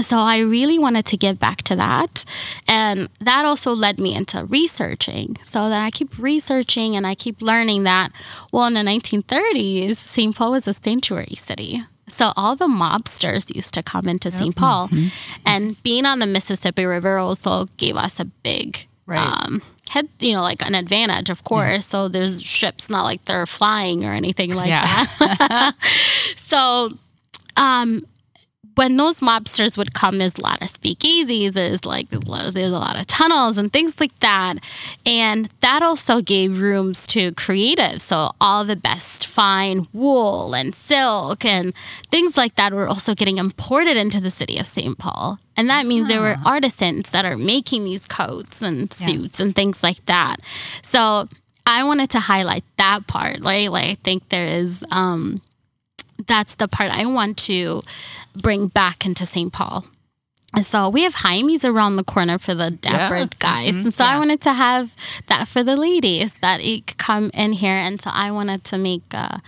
[0.01, 2.25] So I really wanted to give back to that.
[2.67, 5.37] And that also led me into researching.
[5.45, 8.11] So that I keep researching and I keep learning that,
[8.51, 10.35] well, in the 1930s, St.
[10.35, 11.83] Paul was a sanctuary city.
[12.07, 14.37] So all the mobsters used to come into yep.
[14.37, 14.55] St.
[14.55, 15.07] Paul, mm-hmm.
[15.45, 19.19] and being on the Mississippi River also gave us a big right.
[19.19, 21.69] um, head, you know, like an advantage, of course.
[21.69, 21.79] Yeah.
[21.79, 25.05] So there's ships not like they're flying or anything like yeah.
[25.19, 25.75] that.
[26.35, 26.97] so,
[27.57, 28.05] um,
[28.75, 32.45] when those mobsters would come, there's a lot of speakeasies, there's like there's a lot
[32.45, 34.57] of, there's a lot of tunnels and things like that,
[35.05, 38.01] and that also gave rooms to creatives.
[38.01, 41.73] So all the best fine wool and silk and
[42.11, 44.97] things like that were also getting imported into the city of St.
[44.97, 49.55] Paul, and that means there were artisans that are making these coats and suits and
[49.55, 50.37] things like that.
[50.81, 51.29] So
[51.65, 53.41] I wanted to highlight that part.
[53.41, 54.83] Like, like I think there is.
[54.91, 55.41] Um,
[56.27, 57.83] that's the part I want to
[58.35, 59.51] bring back into St.
[59.51, 59.85] Paul.
[60.55, 63.75] And so we have Jaime's around the corner for the dapper guys.
[63.75, 64.95] And so I wanted to have
[65.27, 67.73] that for the ladies that it could come in here.
[67.75, 69.39] And so I wanted to make uh,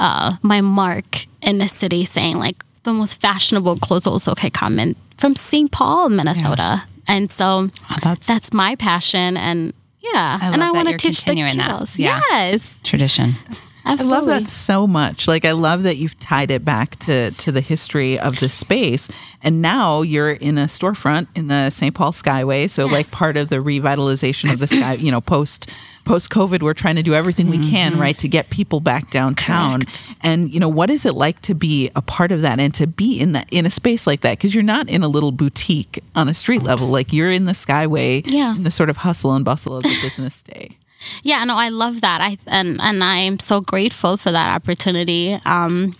[0.00, 4.80] uh, my mark in the city saying like the most fashionable clothes also can come
[4.80, 5.70] in from St.
[5.70, 6.82] Paul, Minnesota.
[7.06, 9.36] And so Oh, that's that's my passion.
[9.36, 11.34] And yeah, I and I want to teach the.
[11.98, 12.20] Yeah.
[12.30, 13.36] Yes, tradition.
[13.88, 15.26] I love that so much.
[15.26, 19.08] Like I love that you've tied it back to to the history of the space,
[19.42, 21.94] and now you're in a storefront in the St.
[21.94, 22.68] Paul Skyway.
[22.68, 25.72] So like part of the revitalization of the sky, you know, post
[26.04, 28.00] post COVID, we're trying to do everything we can, mm-hmm.
[28.00, 29.82] right, to get people back downtown.
[30.22, 32.86] And you know, what is it like to be a part of that and to
[32.86, 34.38] be in that in a space like that?
[34.38, 36.88] Because you're not in a little boutique on a street level.
[36.88, 38.54] Like you're in the Skyway, Yeah.
[38.56, 40.76] in the sort of hustle and bustle of the business day.
[41.22, 42.20] Yeah, no, I love that.
[42.20, 45.38] I and and I am so grateful for that opportunity.
[45.44, 45.96] Um,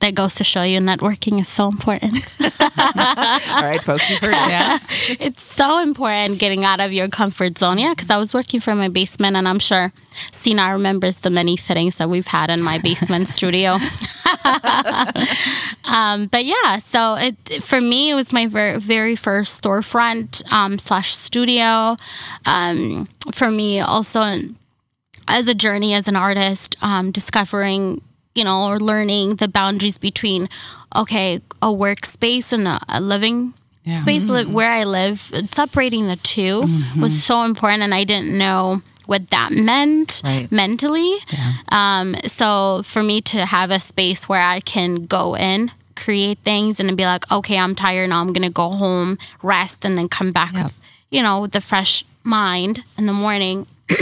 [0.00, 2.14] that goes to show you networking is so important.
[2.40, 4.50] All right, folks, you heard it.
[4.50, 4.78] Yeah.
[5.20, 7.78] it's so important getting out of your comfort zone.
[7.78, 9.92] Yeah, because I was working from my basement, and I'm sure
[10.32, 13.78] Sina remembers the many fittings that we've had in my basement studio.
[15.84, 20.78] um, but yeah, so it for me it was my very very first storefront um,
[20.78, 21.96] slash studio.
[22.46, 24.40] Um, for me, also
[25.28, 28.02] as a journey as an artist, um, discovering,
[28.40, 30.48] you know, or learning the boundaries between,
[30.96, 33.52] okay, a workspace and a, a living
[33.94, 36.64] space li- where I live, separating the 2
[36.98, 37.82] was so important.
[37.82, 40.50] And I didn't know what that meant Right.
[40.50, 41.16] mentally.
[41.70, 46.80] Um, so for me to have a space where I can go in, create things,
[46.80, 48.22] and then be like, okay, I'm tired now.
[48.22, 50.78] I'm gonna go home, rest, and then come back with,
[51.10, 53.66] you know, with a fresh mind in the morning.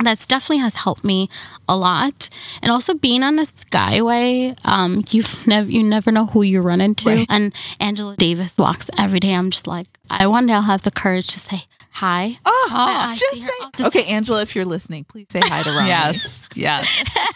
[0.00, 1.28] That's definitely has helped me
[1.68, 2.28] a lot,
[2.62, 6.80] and also being on the Skyway, um, you've never you never know who you run
[6.80, 7.26] into.
[7.28, 9.32] And Angela Davis walks every day.
[9.34, 11.66] I'm just like, I one day I'll have the courage to say
[12.00, 12.38] hi.
[12.44, 13.50] Oh, I just say.
[13.62, 15.88] all the Okay, Angela, if you're listening, please say hi to Rammy.
[15.88, 16.48] Yes.
[16.54, 17.04] Yes.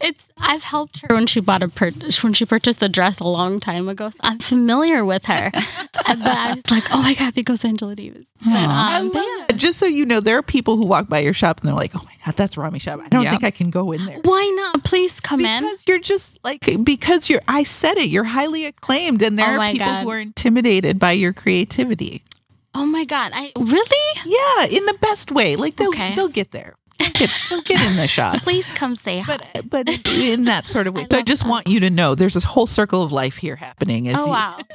[0.00, 1.90] It's I've helped her when she bought a pur-
[2.22, 4.08] when she purchased the dress a long time ago.
[4.10, 7.64] So I'm familiar with her, And- but I was like, oh my god, there goes
[7.64, 8.26] Angela Davis.
[8.42, 9.46] But, I um, love yeah.
[9.50, 9.56] it.
[9.56, 11.90] Just so you know, there are people who walk by your shop and they're like,
[11.96, 13.00] "Oh my god, that's Rammy shop.
[13.04, 13.30] I don't Yep.
[13.32, 14.84] think I can go in there." Why not?
[14.84, 15.64] Please come in.
[15.64, 17.40] Because you're just like because you're.
[17.48, 18.08] I said it.
[18.08, 20.04] You're highly acclaimed, and there Oh are people God.
[20.04, 22.22] who are intimidated by your creativity.
[22.74, 24.20] Oh my god, I really.
[24.24, 25.56] Yeah, in the best way.
[25.56, 26.14] Like they'll Okay.
[26.14, 26.74] they'll get there.
[26.98, 28.42] They'll get, they'll get in the shop.
[28.42, 29.38] Please come say hi.
[29.54, 31.02] But but in that sort of way.
[31.02, 31.48] I So I just that.
[31.48, 34.06] want you to know there's this whole circle of life here happening.
[34.08, 34.58] As oh you, wow.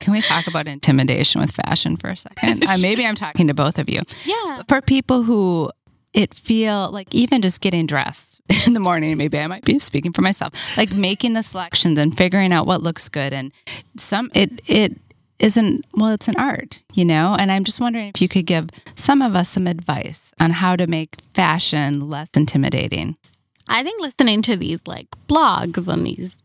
[0.00, 2.64] Can we talk about intimidation with fashion for a second?
[2.68, 4.02] Uh, maybe I'm talking to both of you.
[4.24, 4.62] Yeah.
[4.68, 5.70] For people who
[6.14, 10.12] it feel like even just getting dressed in the morning, maybe I might be speaking
[10.12, 13.52] for myself, like making the selections and figuring out what looks good and
[13.96, 14.96] some it it
[15.38, 18.68] isn't well it's an art you know and i'm just wondering if you could give
[18.96, 23.16] some of us some advice on how to make fashion less intimidating
[23.70, 26.38] I think listening to these like blogs and these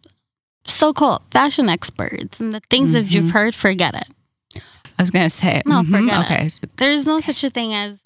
[0.65, 4.08] so-called fashion experts and the things that you've heard, forget it.
[4.99, 6.69] i was gonna say No, mhm, forget okay it.
[6.77, 8.01] There's no such a thing as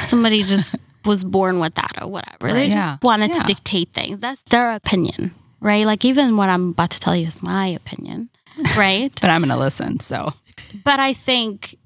[0.00, 0.74] somebody just
[1.06, 2.48] was born with that or whatever.
[2.52, 2.72] They Right.
[2.72, 2.98] just Yeah.
[3.02, 3.38] wanted Yeah.
[3.40, 4.20] to dictate things.
[4.20, 5.86] That's their opinion, right?
[5.86, 8.28] Like even what I'm about to tell you is my opinion,
[8.76, 9.12] right?
[9.20, 10.32] but i'm gonna listen so
[10.84, 11.76] but I think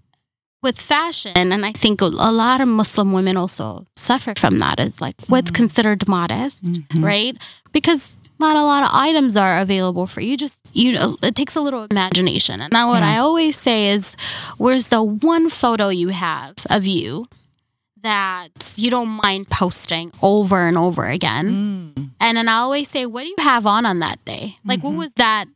[0.62, 4.80] with fashion, and I think a lot of Muslim women also suffer from that.
[4.80, 5.56] It's like what's mm-hmm.
[5.56, 7.04] considered modest, mm-hmm.
[7.04, 7.36] right?
[7.72, 10.36] Because not a lot of items are available for you.
[10.36, 12.60] Just you know, it takes a little imagination.
[12.60, 14.16] And now, what I always say is,
[14.56, 17.28] where's the one photo you have of you
[18.02, 21.94] that you don't mind posting over and over again?
[21.96, 22.10] Mm.
[22.20, 24.58] And then I always say, what do you have on on that day?
[24.64, 24.98] Like, what mm-hmm.
[24.98, 25.46] was that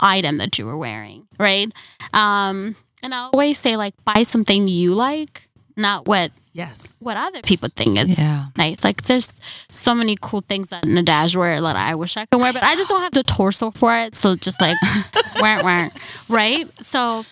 [0.00, 1.26] item that you were wearing?
[1.38, 1.70] Right.
[2.12, 6.94] Um, and I always say, like, buy something you like, not what Yes.
[6.98, 8.46] what other people think is Yeah.
[8.56, 8.82] nice.
[8.82, 9.32] Like, there's
[9.70, 12.74] so many cool things that Nadege wear that I wish I could wear, but I
[12.74, 14.16] just don't have the torso for it.
[14.16, 14.76] So just like,
[15.40, 15.88] wah, wah,
[16.28, 16.66] right?
[16.82, 17.24] So,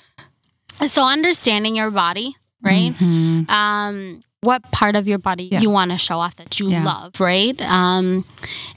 [0.87, 2.95] so understanding your body, right?
[3.49, 5.61] um, what part of your body Yeah.
[5.61, 6.85] you want to show off that you Yeah.
[6.85, 7.61] love, right?
[7.63, 8.25] Um,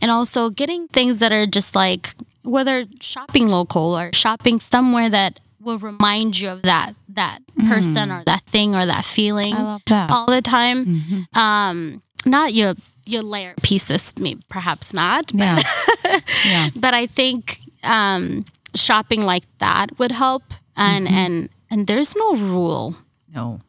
[0.01, 2.15] and also getting things that are just like
[2.49, 8.23] whether shopping local or shopping somewhere that will remind you of that that person or
[8.25, 9.53] that thing or that feeling
[9.87, 10.09] that.
[10.09, 11.27] all the time.
[11.33, 15.63] Um, not your your layer pieces, maybe perhaps not, but,
[16.03, 16.19] Yeah.
[16.45, 16.69] yeah.
[16.75, 20.43] but I think um, shopping like that would help.
[20.75, 22.95] And and and there's no rule.
[23.35, 23.59] No.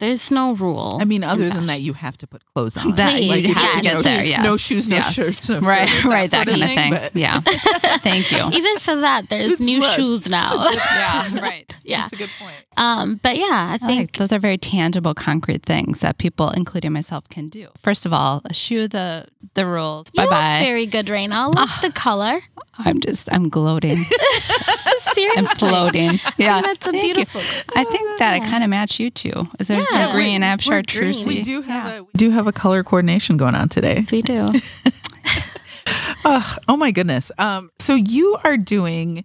[0.00, 0.98] There's no rule.
[1.00, 2.96] I mean, other than that, you have to put clothes on.
[2.96, 4.20] That Please, you have yes, to get there.
[4.22, 4.28] please.
[4.30, 4.42] Yes.
[4.44, 5.14] No shoes, no Yes.
[5.14, 7.00] shirts, no right, service, right, that that kind of of thing, thing.
[7.02, 7.40] but- Yeah.
[7.98, 8.50] Thank you.
[8.58, 9.94] even for that, there's It's new look.
[9.94, 10.68] shoes now.
[10.72, 11.76] yeah, right.
[11.84, 12.02] yeah.
[12.02, 12.56] That's a good point.
[12.76, 16.50] Um, but yeah, I I think think those are very tangible, concrete things that people,
[16.50, 17.68] including myself, can do.
[17.80, 20.10] First of all, eschew the the rules.
[20.10, 20.60] Bye bye.
[20.60, 21.32] very good, Raina.
[21.34, 22.40] I love the color.
[22.78, 24.04] I'm just, I'm gloating.
[25.12, 25.38] Seriously.
[25.38, 26.20] I'm floating.
[26.36, 27.14] Yeah, that's a Thank you.
[27.14, 27.40] beautiful.
[27.76, 29.48] I think that I kind of match you two.
[29.60, 30.42] Is there Yeah, some green?
[30.42, 31.24] I have chartreuse.
[31.26, 34.04] We do have a we do have a color coordination going on today.
[34.10, 34.52] We do.
[36.24, 37.30] Ugh, oh my goodness.
[37.38, 39.24] Um, so you are doing,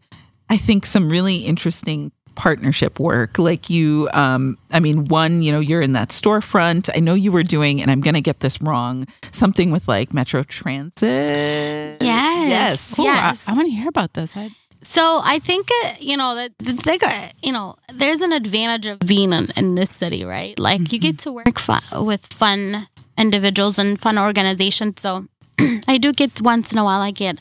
[0.49, 3.39] I think, some really interesting partnership work.
[3.39, 6.89] Like you, um, I mean, one, you know, you're in that storefront.
[6.95, 10.13] I know you were doing, and I'm going to get this wrong, something with like
[10.13, 11.97] Metro Transit.
[12.01, 12.01] Yes.
[12.01, 12.99] Yes.
[12.99, 13.47] I- Yes.
[13.49, 14.35] I, want to hear about this.
[14.35, 14.49] I,
[14.81, 18.87] So I think uh, you know that the thing, uh, you know, there's an advantage
[18.87, 20.57] of being in, in this city, right?
[20.57, 22.87] Like you get to work fu- with fun
[23.17, 25.01] individuals and fun organizations.
[25.01, 25.27] So
[25.87, 27.01] I do get once in a while.
[27.01, 27.39] I get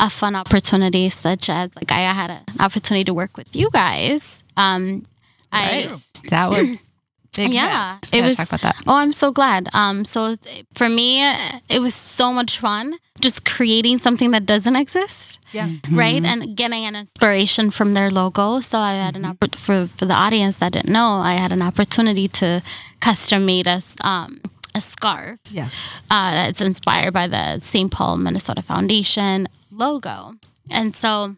[0.00, 4.42] a fun opportunity, such as like I had an opportunity to work with you guys.
[4.56, 5.04] Um,
[5.52, 5.94] I
[6.30, 6.82] that was
[7.36, 7.52] big.
[7.52, 8.14] yeah, hit.
[8.14, 8.36] it was.
[8.36, 8.76] talk about that.
[8.88, 9.68] Oh, I'm so glad.
[9.72, 10.36] Um, so
[10.74, 11.22] for me,
[11.68, 15.68] it was so much fun just creating something that doesn't exist Yeah.
[15.90, 16.24] right?
[16.24, 18.60] And getting an inspiration from their logo.
[18.60, 21.62] So I had an oppor- for for the audience that didn't know, I had an
[21.62, 22.62] opportunity to
[23.00, 24.40] custom made us um,
[24.74, 25.72] a scarf Yes.
[26.10, 27.90] uh, that's inspired by the St.
[27.90, 30.34] Paul Minnesota Foundation logo,
[30.70, 31.36] and so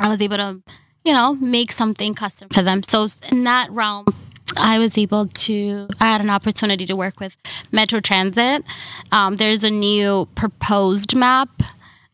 [0.00, 0.62] I was able to,
[1.04, 2.82] you know, make something custom for them.
[2.82, 4.06] So in that realm.
[4.58, 5.88] I was able to.
[6.00, 7.36] I had an opportunity to work with
[7.72, 8.62] Metro Transit.
[9.10, 11.48] Um, there's a new proposed map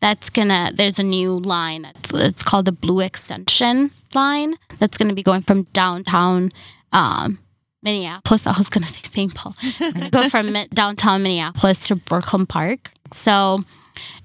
[0.03, 5.23] that's gonna there's a new line it's, called the blue extension line that's gonna be
[5.23, 6.51] going from downtown
[6.91, 7.39] um
[7.81, 9.55] minneapolis i was gonna say st paul
[10.11, 13.59] go from downtown minneapolis to brooklyn park so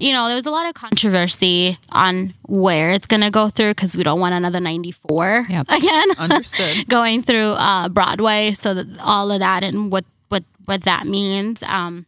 [0.01, 3.97] you know there was a lot of controversy on where it's gonna go through because
[3.97, 5.67] we don't want another 94 Yep.
[5.79, 6.88] again Understood.
[6.88, 8.53] going through uh, Broadway.
[8.53, 11.62] So that all of that and what what what that means.
[11.62, 12.07] Um,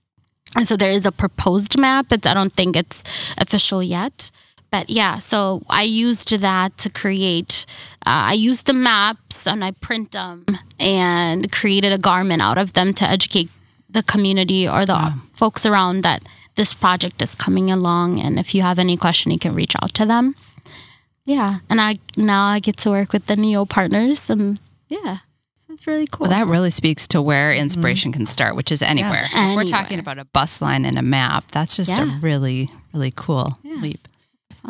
[0.56, 3.04] and so there is a proposed map, but I don't think it's
[3.38, 4.30] official yet.
[4.70, 7.66] But yeah, so I used that to create.
[8.06, 10.46] Uh, I used the maps and I print them
[10.78, 13.50] and created a garment out of them to educate
[13.88, 16.22] the community or the folks around that
[16.54, 18.20] this project is coming along.
[18.20, 20.36] And if you have any question, you can reach out to them.
[21.24, 24.58] Yeah, and I now I get to work with the Neo partners, and
[24.88, 25.18] yeah,
[25.80, 26.28] it's really cool.
[26.28, 29.28] Well, that really speaks to where inspiration can start, which is anywhere.
[29.32, 31.50] If we're talking about a bus line and a map.
[31.52, 34.06] That's just a really, really cool leap.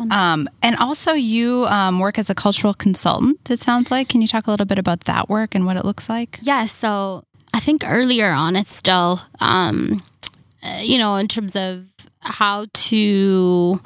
[0.09, 3.51] Um, and also, you um, work as a cultural consultant.
[3.51, 4.07] It sounds like.
[4.07, 6.39] Can you talk a little bit about that work and what it looks like?
[6.43, 10.01] yeah, so I think earlier on it's still, um,
[10.63, 11.87] uh, you know, in terms of
[12.21, 13.81] how to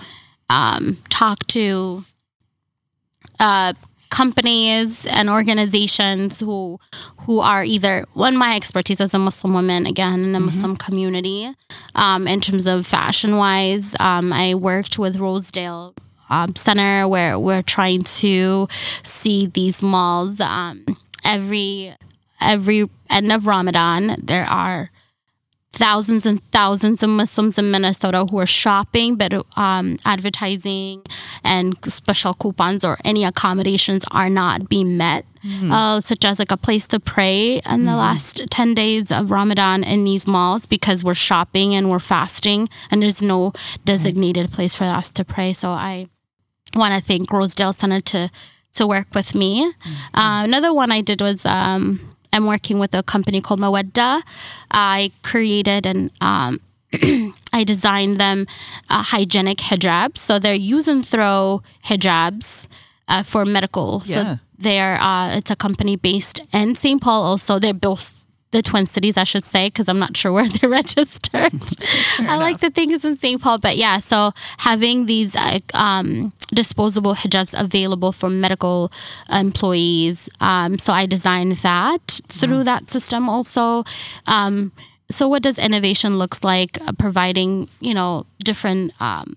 [0.51, 2.05] um, talk to
[3.39, 3.73] uh,
[4.09, 6.79] companies and organizations who
[7.21, 11.53] who are either one my expertise as a Muslim woman again in the Muslim community.
[11.95, 15.93] Um, in terms of fashion wise um, I worked with Rosedale
[16.29, 18.67] um, Center where we're trying to
[19.03, 20.39] see these malls.
[20.39, 20.85] Um,
[21.23, 21.95] every
[22.41, 24.91] every end of Ramadan there are
[25.75, 31.03] thousands and thousands of Muslims in Minnesota who are shopping, but um, advertising
[31.43, 35.25] and special coupons or any accommodations are not being met,
[35.69, 39.83] uh, such as like a place to pray in the last 10 days of Ramadan
[39.83, 43.51] in these malls because we're shopping and we're fasting and there's no
[43.83, 45.53] designated place for us to pray.
[45.53, 46.07] So I
[46.73, 48.31] want to thank Rosedale Center to
[48.75, 49.71] to work with me.
[50.13, 54.21] Uh, another one I did was um, I'm working with a company called Mawadda.
[54.71, 56.59] I created and um,
[57.53, 58.45] I designed them
[58.89, 60.17] uh, hygienic hijabs.
[60.17, 62.67] So they're use and throw hijabs
[63.07, 64.03] uh, for medical.
[64.05, 64.15] Yeah.
[64.15, 67.01] So they're uh, it's a company based in St.
[67.01, 67.23] Paul.
[67.23, 68.13] Also, they're both
[68.55, 71.51] the Twin Cities, I should say, because I'm not sure where they're registered.
[72.19, 73.41] I like the things in St.
[73.41, 73.99] Paul, but yeah.
[73.99, 78.91] So having these uh, um, disposable hijabs available for medical
[79.29, 80.29] employees.
[80.39, 83.83] Um, so I designed that through that system also.
[84.25, 84.71] Um,
[85.11, 86.79] so what does innovation looks like?
[86.87, 88.93] Uh, providing you know different.
[89.01, 89.35] Um,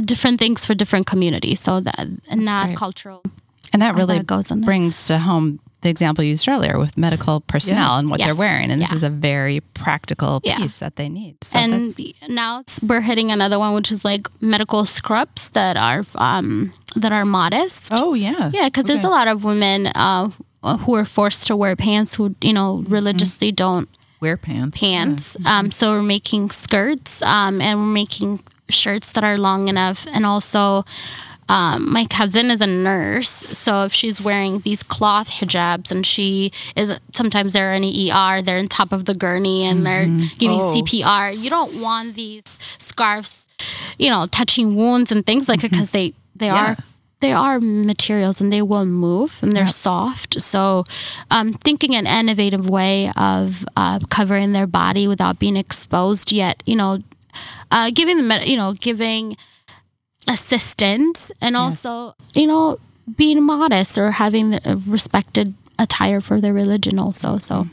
[0.00, 1.58] different things for different communities.
[1.58, 2.76] So that and not great.
[2.76, 3.24] cultural.
[3.72, 7.40] And that really that goes in brings to home the example used earlier with medical
[7.40, 7.98] personnel Yeah.
[8.00, 8.26] and what Yes.
[8.26, 8.70] they're wearing.
[8.72, 10.56] And this is a very practical Yeah.
[10.58, 11.36] piece that they need.
[11.44, 11.94] So and
[12.28, 17.12] now it's, we're hitting another one, which is like medical scrubs that are um, that
[17.12, 17.88] are modest.
[17.92, 18.50] Oh yeah.
[18.52, 20.30] Yeah, because there's a lot of women uh,
[20.84, 23.88] who are forced to wear pants who you know religiously don't
[24.20, 24.76] Wear pants.
[24.80, 25.36] pants.
[25.46, 30.08] Um, so we're making skirts um, and we're making shirts that are long enough.
[30.12, 30.82] And also,
[31.48, 33.28] um, my cousin is a nurse.
[33.56, 38.42] So if she's wearing these cloth hijabs and she is sometimes they're in the ER,
[38.42, 40.06] they're on top of the gurney and they're
[40.38, 40.72] giving Oh.
[40.74, 41.32] CPR.
[41.36, 43.46] You don't want these scarves,
[43.98, 46.72] you know, touching wounds and things like that because they, they Yeah.
[46.72, 46.76] are
[47.20, 50.40] they are materials and they will move and they're soft.
[50.40, 50.84] So,
[51.32, 56.76] um, thinking an innovative way of uh, covering their body without being exposed, yet you
[56.76, 57.02] know,
[57.72, 59.36] uh, giving them you know giving
[60.26, 62.78] assistance and also you know
[63.16, 67.38] being modest or having a respected attire for their religion also.
[67.38, 67.66] So,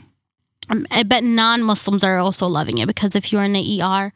[0.70, 4.12] um, I bet non-Muslims are also loving it because if you're in the ER.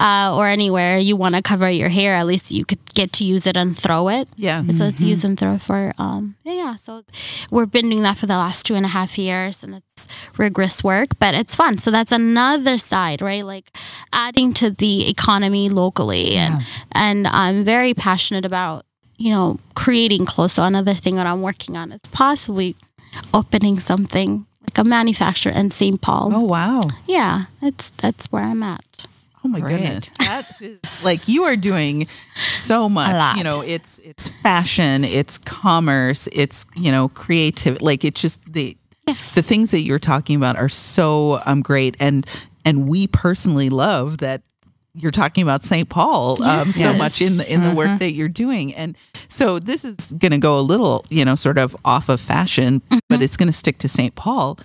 [0.00, 3.22] Uh, or anywhere you want to cover your hair, at least you could get to
[3.24, 4.26] use it and throw it.
[4.36, 4.64] Yeah.
[4.70, 6.76] So it's use and throw for um yeah, yeah.
[6.76, 7.04] So
[7.50, 10.82] we've been doing that for the last two and a half years and it's rigorous
[10.82, 11.76] work, but it's fun.
[11.76, 13.44] So that's another side, right?
[13.44, 13.76] Like
[14.12, 18.86] adding to the economy locally and and I'm very passionate about,
[19.18, 20.54] you know, creating clothes.
[20.54, 22.74] So another thing that I'm working on is possibly
[23.34, 26.00] opening something like a manufacturer in St.
[26.00, 26.30] Paul.
[26.34, 26.80] Oh wow.
[27.06, 29.06] Yeah, that's that's where I'm at.
[29.44, 29.78] Oh my Great.
[29.78, 30.10] goodness.
[30.18, 33.38] That is like you are doing so much.
[33.38, 38.76] You know, it's it's fashion, it's commerce, it's, you know, creative like it's just the
[39.34, 42.30] the things that you're talking about are so um great and
[42.64, 44.42] and we personally love that
[44.94, 45.88] you're talking about St.
[45.88, 48.96] Paul um, so much in the in the work that you're doing, and
[49.28, 52.82] so this is going to go a little, you know, sort of off of fashion,
[53.08, 54.14] but it's going to stick to St.
[54.16, 54.58] Paul.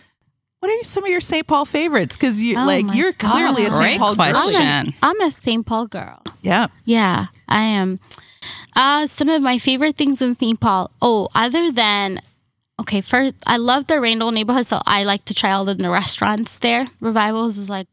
[0.65, 1.45] What are some of your St.
[1.45, 2.17] Paul favorites?
[2.17, 3.79] Because you oh like you're clearly a St.
[3.79, 4.31] Great Paul girl.
[4.31, 4.63] question.
[4.63, 5.63] I'm a, I'm a St.
[5.63, 6.23] Paul girl.
[6.41, 6.67] Yeah.
[6.85, 7.99] Yeah, I am.
[8.75, 10.59] Uh, some of my favorite things in St.
[10.59, 10.89] Paul.
[11.03, 12.19] Oh, other than
[12.81, 16.57] okay, first I love the Rondo neighborhood, so I like to try all the restaurants
[16.57, 16.87] there.
[16.99, 17.85] Revivals is like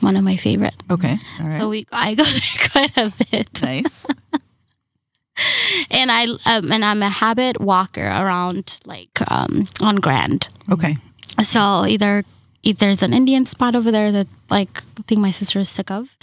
[0.00, 0.74] one of my favorite.
[0.90, 1.16] Okay.
[1.40, 1.58] All right.
[1.58, 4.06] So we I go there quite a bit, nice.
[5.90, 10.50] and I um, and I'm a habit walker around like um, on Grand.
[10.70, 10.98] Okay.
[11.42, 12.24] So either
[12.62, 15.90] if there's an Indian spot over there that like I think my sister is sick
[15.90, 16.16] of.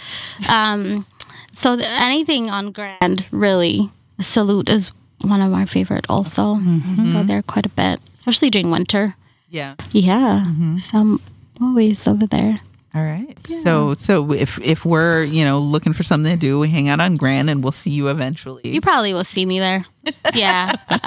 [0.48, 1.06] Um,
[1.52, 3.90] so th- anything on Grand really
[4.20, 6.06] Salut is one of my favorite.
[6.08, 9.16] Also, I go there quite a bit, especially during winter.
[9.50, 9.74] Yeah.
[9.92, 10.44] Yeah,
[10.78, 11.20] so I'm
[11.60, 12.60] always over there.
[12.94, 13.36] All right.
[13.46, 17.00] So so if if we're you know looking for something to do, we hang out
[17.00, 18.62] on Grand, and we'll see you eventually.
[18.64, 19.84] You probably will see me there.
[20.34, 20.72] Yeah,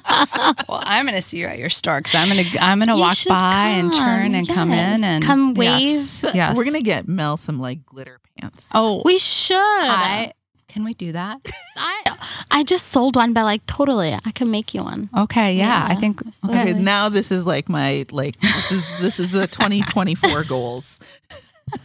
[0.68, 2.88] Well, I'm going to see you at your store because I'm going to I'm going
[2.88, 4.34] to walk should by and turn come.
[4.34, 6.34] and come in and Come Yes, wave.
[6.34, 6.56] yes.
[6.56, 8.68] We're gonna get Mel some like glitter pants.
[8.74, 9.56] Oh, we should.
[9.56, 10.32] I,
[10.68, 11.40] can we do that?
[11.76, 12.02] I
[12.50, 15.08] I just sold one, but like totally, I can make you one.
[15.16, 16.60] Okay, yeah, I think Okay.
[16.60, 20.98] Okay, now this is like my like this is this is the 2024 goals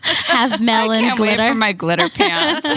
[0.02, 1.50] Have melon can't wait glitter.
[1.52, 2.68] for my glitter pants.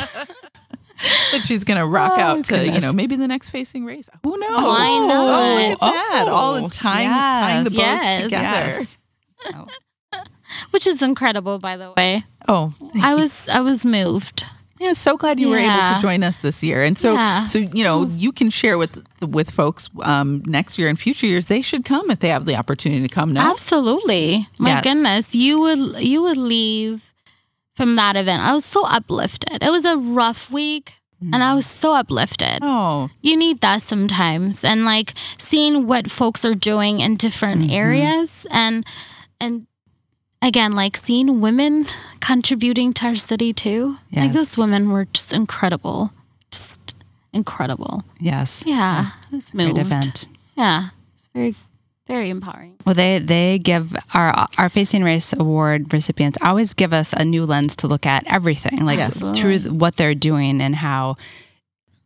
[1.33, 4.09] that she's gonna rock Oh, out to you know maybe the next facing race.
[4.23, 4.51] Who knows?
[4.51, 5.55] Why Oh, not?
[5.71, 6.29] look at that!
[6.29, 8.47] All the Oh, tying tying the bows yes, together.
[8.47, 8.99] yes.
[9.55, 9.67] Oh,
[10.71, 12.25] which is incredible, by the way.
[12.49, 13.21] Oh, thank I you.
[13.21, 14.45] was I was moved.
[14.81, 16.83] Yeah, so glad you were able to join us this year.
[16.83, 17.45] And so, Yeah.
[17.45, 21.47] so you know, you can share with with folks um, next year and future years.
[21.47, 23.33] They should come if they have the opportunity to come.
[23.33, 24.49] No, Absolutely.
[24.59, 24.83] My Yes.
[24.85, 27.12] goodness, you would you would leave
[27.75, 28.43] from that event.
[28.43, 29.63] I was so uplifted.
[29.63, 30.95] It was a rough week.
[31.33, 32.59] And I was so uplifted.
[32.63, 37.71] oh, You need that sometimes, and like seeing what folks are doing in different Mm-hmm.
[37.71, 38.85] areas, and
[39.39, 39.69] and
[40.43, 41.87] again, like seeing women
[42.19, 43.99] contributing to our city too.
[44.11, 46.11] Like those women were just incredible,
[46.51, 46.81] just
[47.33, 48.03] incredible.
[48.19, 48.65] yes.
[48.67, 49.79] Yeah, it was Great moved.
[49.79, 50.27] event.
[50.57, 51.55] Yeah, it's very
[52.13, 52.75] very empowering.
[52.85, 57.45] Well, they they give our our Facing Race Award recipients always give us a new
[57.47, 59.21] lens to look at everything, like Yes.
[59.39, 61.17] through what they're doing and how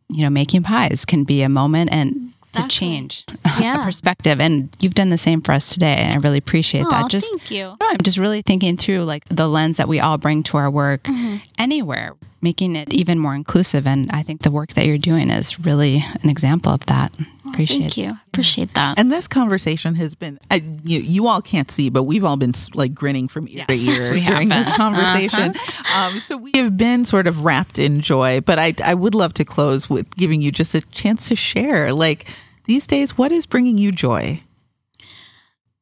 [0.09, 3.25] you know making pies can be a moment and to change
[3.59, 3.81] Yeah.
[3.81, 4.39] a perspective.
[4.39, 7.11] And you've done the same for us today, and I really appreciate Oh, that.
[7.11, 7.65] Just thank you.
[7.79, 10.71] No, I'm just really thinking through like the lens that we all bring to our
[10.71, 11.37] work Mm-hmm.
[11.59, 13.85] anywhere, making it even more inclusive.
[13.87, 17.11] And I think the work that you're doing is really an example of that.
[17.49, 18.17] Appreciate Thank you.
[18.27, 18.99] Appreciate that.
[18.99, 22.53] And this conversation has been, I, you, you all can't see, but we've all been
[22.75, 24.75] like grinning from ear Yes, to ear we during this been.
[24.77, 25.53] conversation.
[25.95, 29.33] Um, so we have been sort of wrapped in joy, but I, I would love
[29.35, 31.93] to close with giving you just a chance to share.
[31.93, 32.27] Like
[32.65, 34.41] these days, what is bringing you joy?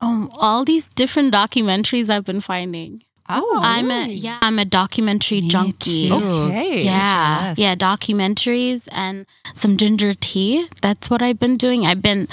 [0.01, 3.03] Um, all these different documentaries I've been finding.
[3.27, 6.09] Oh, I'm a yeah, I'm a documentary Me junkie.
[6.09, 6.13] too.
[6.15, 6.83] Okay.
[6.83, 7.57] Yeah, yes.
[7.57, 10.67] yeah, documentaries and some ginger tea.
[10.81, 11.85] That's what I've been doing.
[11.87, 12.27] I've been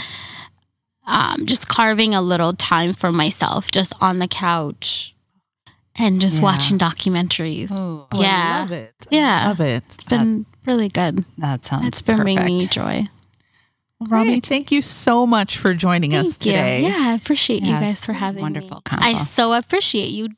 [1.07, 5.15] um, just carving a little time for myself, just on the couch,
[5.97, 6.43] and just Yeah.
[6.43, 7.71] watching documentaries.
[7.73, 8.57] Oh, Yeah.
[8.57, 8.95] I love it.
[9.11, 9.49] Yeah, I Yeah.
[9.49, 9.85] love it.
[9.87, 11.25] It's been really good.
[11.39, 13.09] that sounds It's been bringing me joy.
[14.11, 14.47] Well, Rammy, Great.
[14.47, 16.53] thank you so much for joining us Thank you.
[16.53, 16.83] today.
[16.83, 18.83] Yeah, I appreciate you guys for having wonderful me.
[18.85, 19.05] combo.
[19.07, 20.29] I so appreciate you.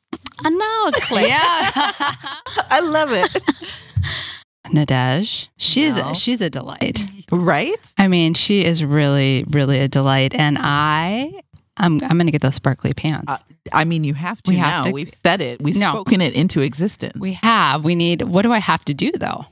[0.43, 1.27] I know, Claire.
[1.27, 1.71] Yeah.
[2.69, 3.41] I love it.
[4.67, 6.13] Nadege, she's No.
[6.13, 7.05] she's a delight.
[7.31, 7.93] right?
[7.97, 11.31] I mean, she is really, really a delight, and I,
[11.77, 13.31] I'm, I'm gonna get those sparkly pants.
[13.31, 13.37] Uh,
[13.71, 14.89] I mean, you have to We have now.
[14.89, 15.61] to- We've said it.
[15.61, 15.91] We've No.
[15.93, 17.13] spoken it into existence.
[17.19, 17.83] we have.
[17.83, 18.23] We need.
[18.23, 19.45] What do I have to do though?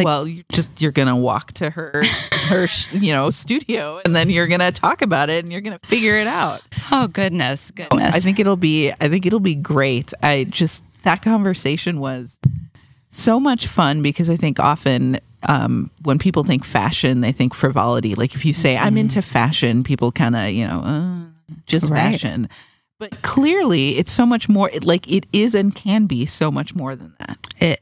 [0.00, 2.02] Like- well, you just you're gonna walk to her
[2.48, 6.16] her you know studio, and then you're gonna talk about it, and you're gonna figure
[6.16, 6.62] it out.
[6.92, 8.14] Oh goodness, goodness.
[8.14, 10.12] I think it'll be I think it'll be great.
[10.22, 12.38] I just that conversation was
[13.10, 18.14] so much fun because I think often um, when people think fashion, they think frivolity.
[18.14, 21.94] Like if you say I'm into fashion, people kind of you know uh, just Mm-hmm.
[21.94, 22.10] Right.
[22.12, 22.48] fashion.
[22.98, 24.68] But clearly, it's so much more.
[24.70, 27.38] It, like it is and can be so much more than that.
[27.58, 27.80] it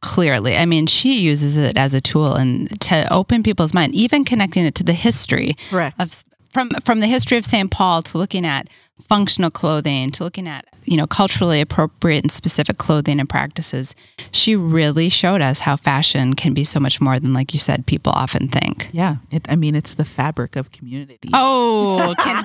[0.00, 0.56] clearly.
[0.56, 4.64] I mean, she uses it as a tool and to open people's mind, even connecting
[4.64, 5.98] it to the history Correct.
[6.00, 7.70] of from from the history of St.
[7.70, 8.68] Paul to looking at
[9.08, 13.94] functional clothing to looking at you know culturally appropriate and specific clothing and practices.
[14.30, 17.86] She really showed us how fashion can be so much more than, like you said,
[17.86, 18.88] people often think.
[18.92, 21.28] Yeah, it, I mean, it's the fabric of community.
[21.32, 22.44] Oh, can,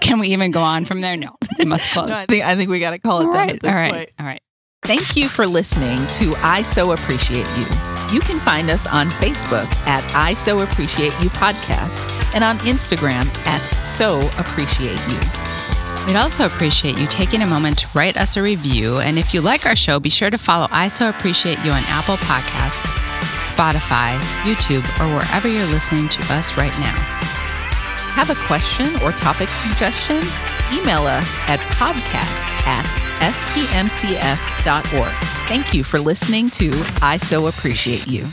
[0.00, 1.16] can we even go on from there?
[1.16, 2.08] No, we must close.
[2.08, 3.72] No, I think I think we got to call it all done right, at this
[3.72, 4.10] all right, point.
[4.18, 4.42] all right.
[4.84, 7.66] Thank you for listening to I So Appreciate You.
[8.12, 12.02] You can find us on Facebook at I So Appreciate You Podcast
[12.34, 15.20] and on Instagram at So Appreciate You.
[16.04, 18.98] We'd also appreciate you taking a moment to write us a review.
[18.98, 21.84] And if you like our show, be sure to follow I So Appreciate You on
[21.86, 22.82] Apple Podcasts,
[23.48, 27.31] Spotify, YouTube, or wherever you're listening to us right now.
[28.14, 30.16] Have a question or topic suggestion?
[30.72, 32.84] Email us at podcast at
[33.32, 35.12] spmcf.org.
[35.48, 38.26] Thank you for listening to I So Appreciate You.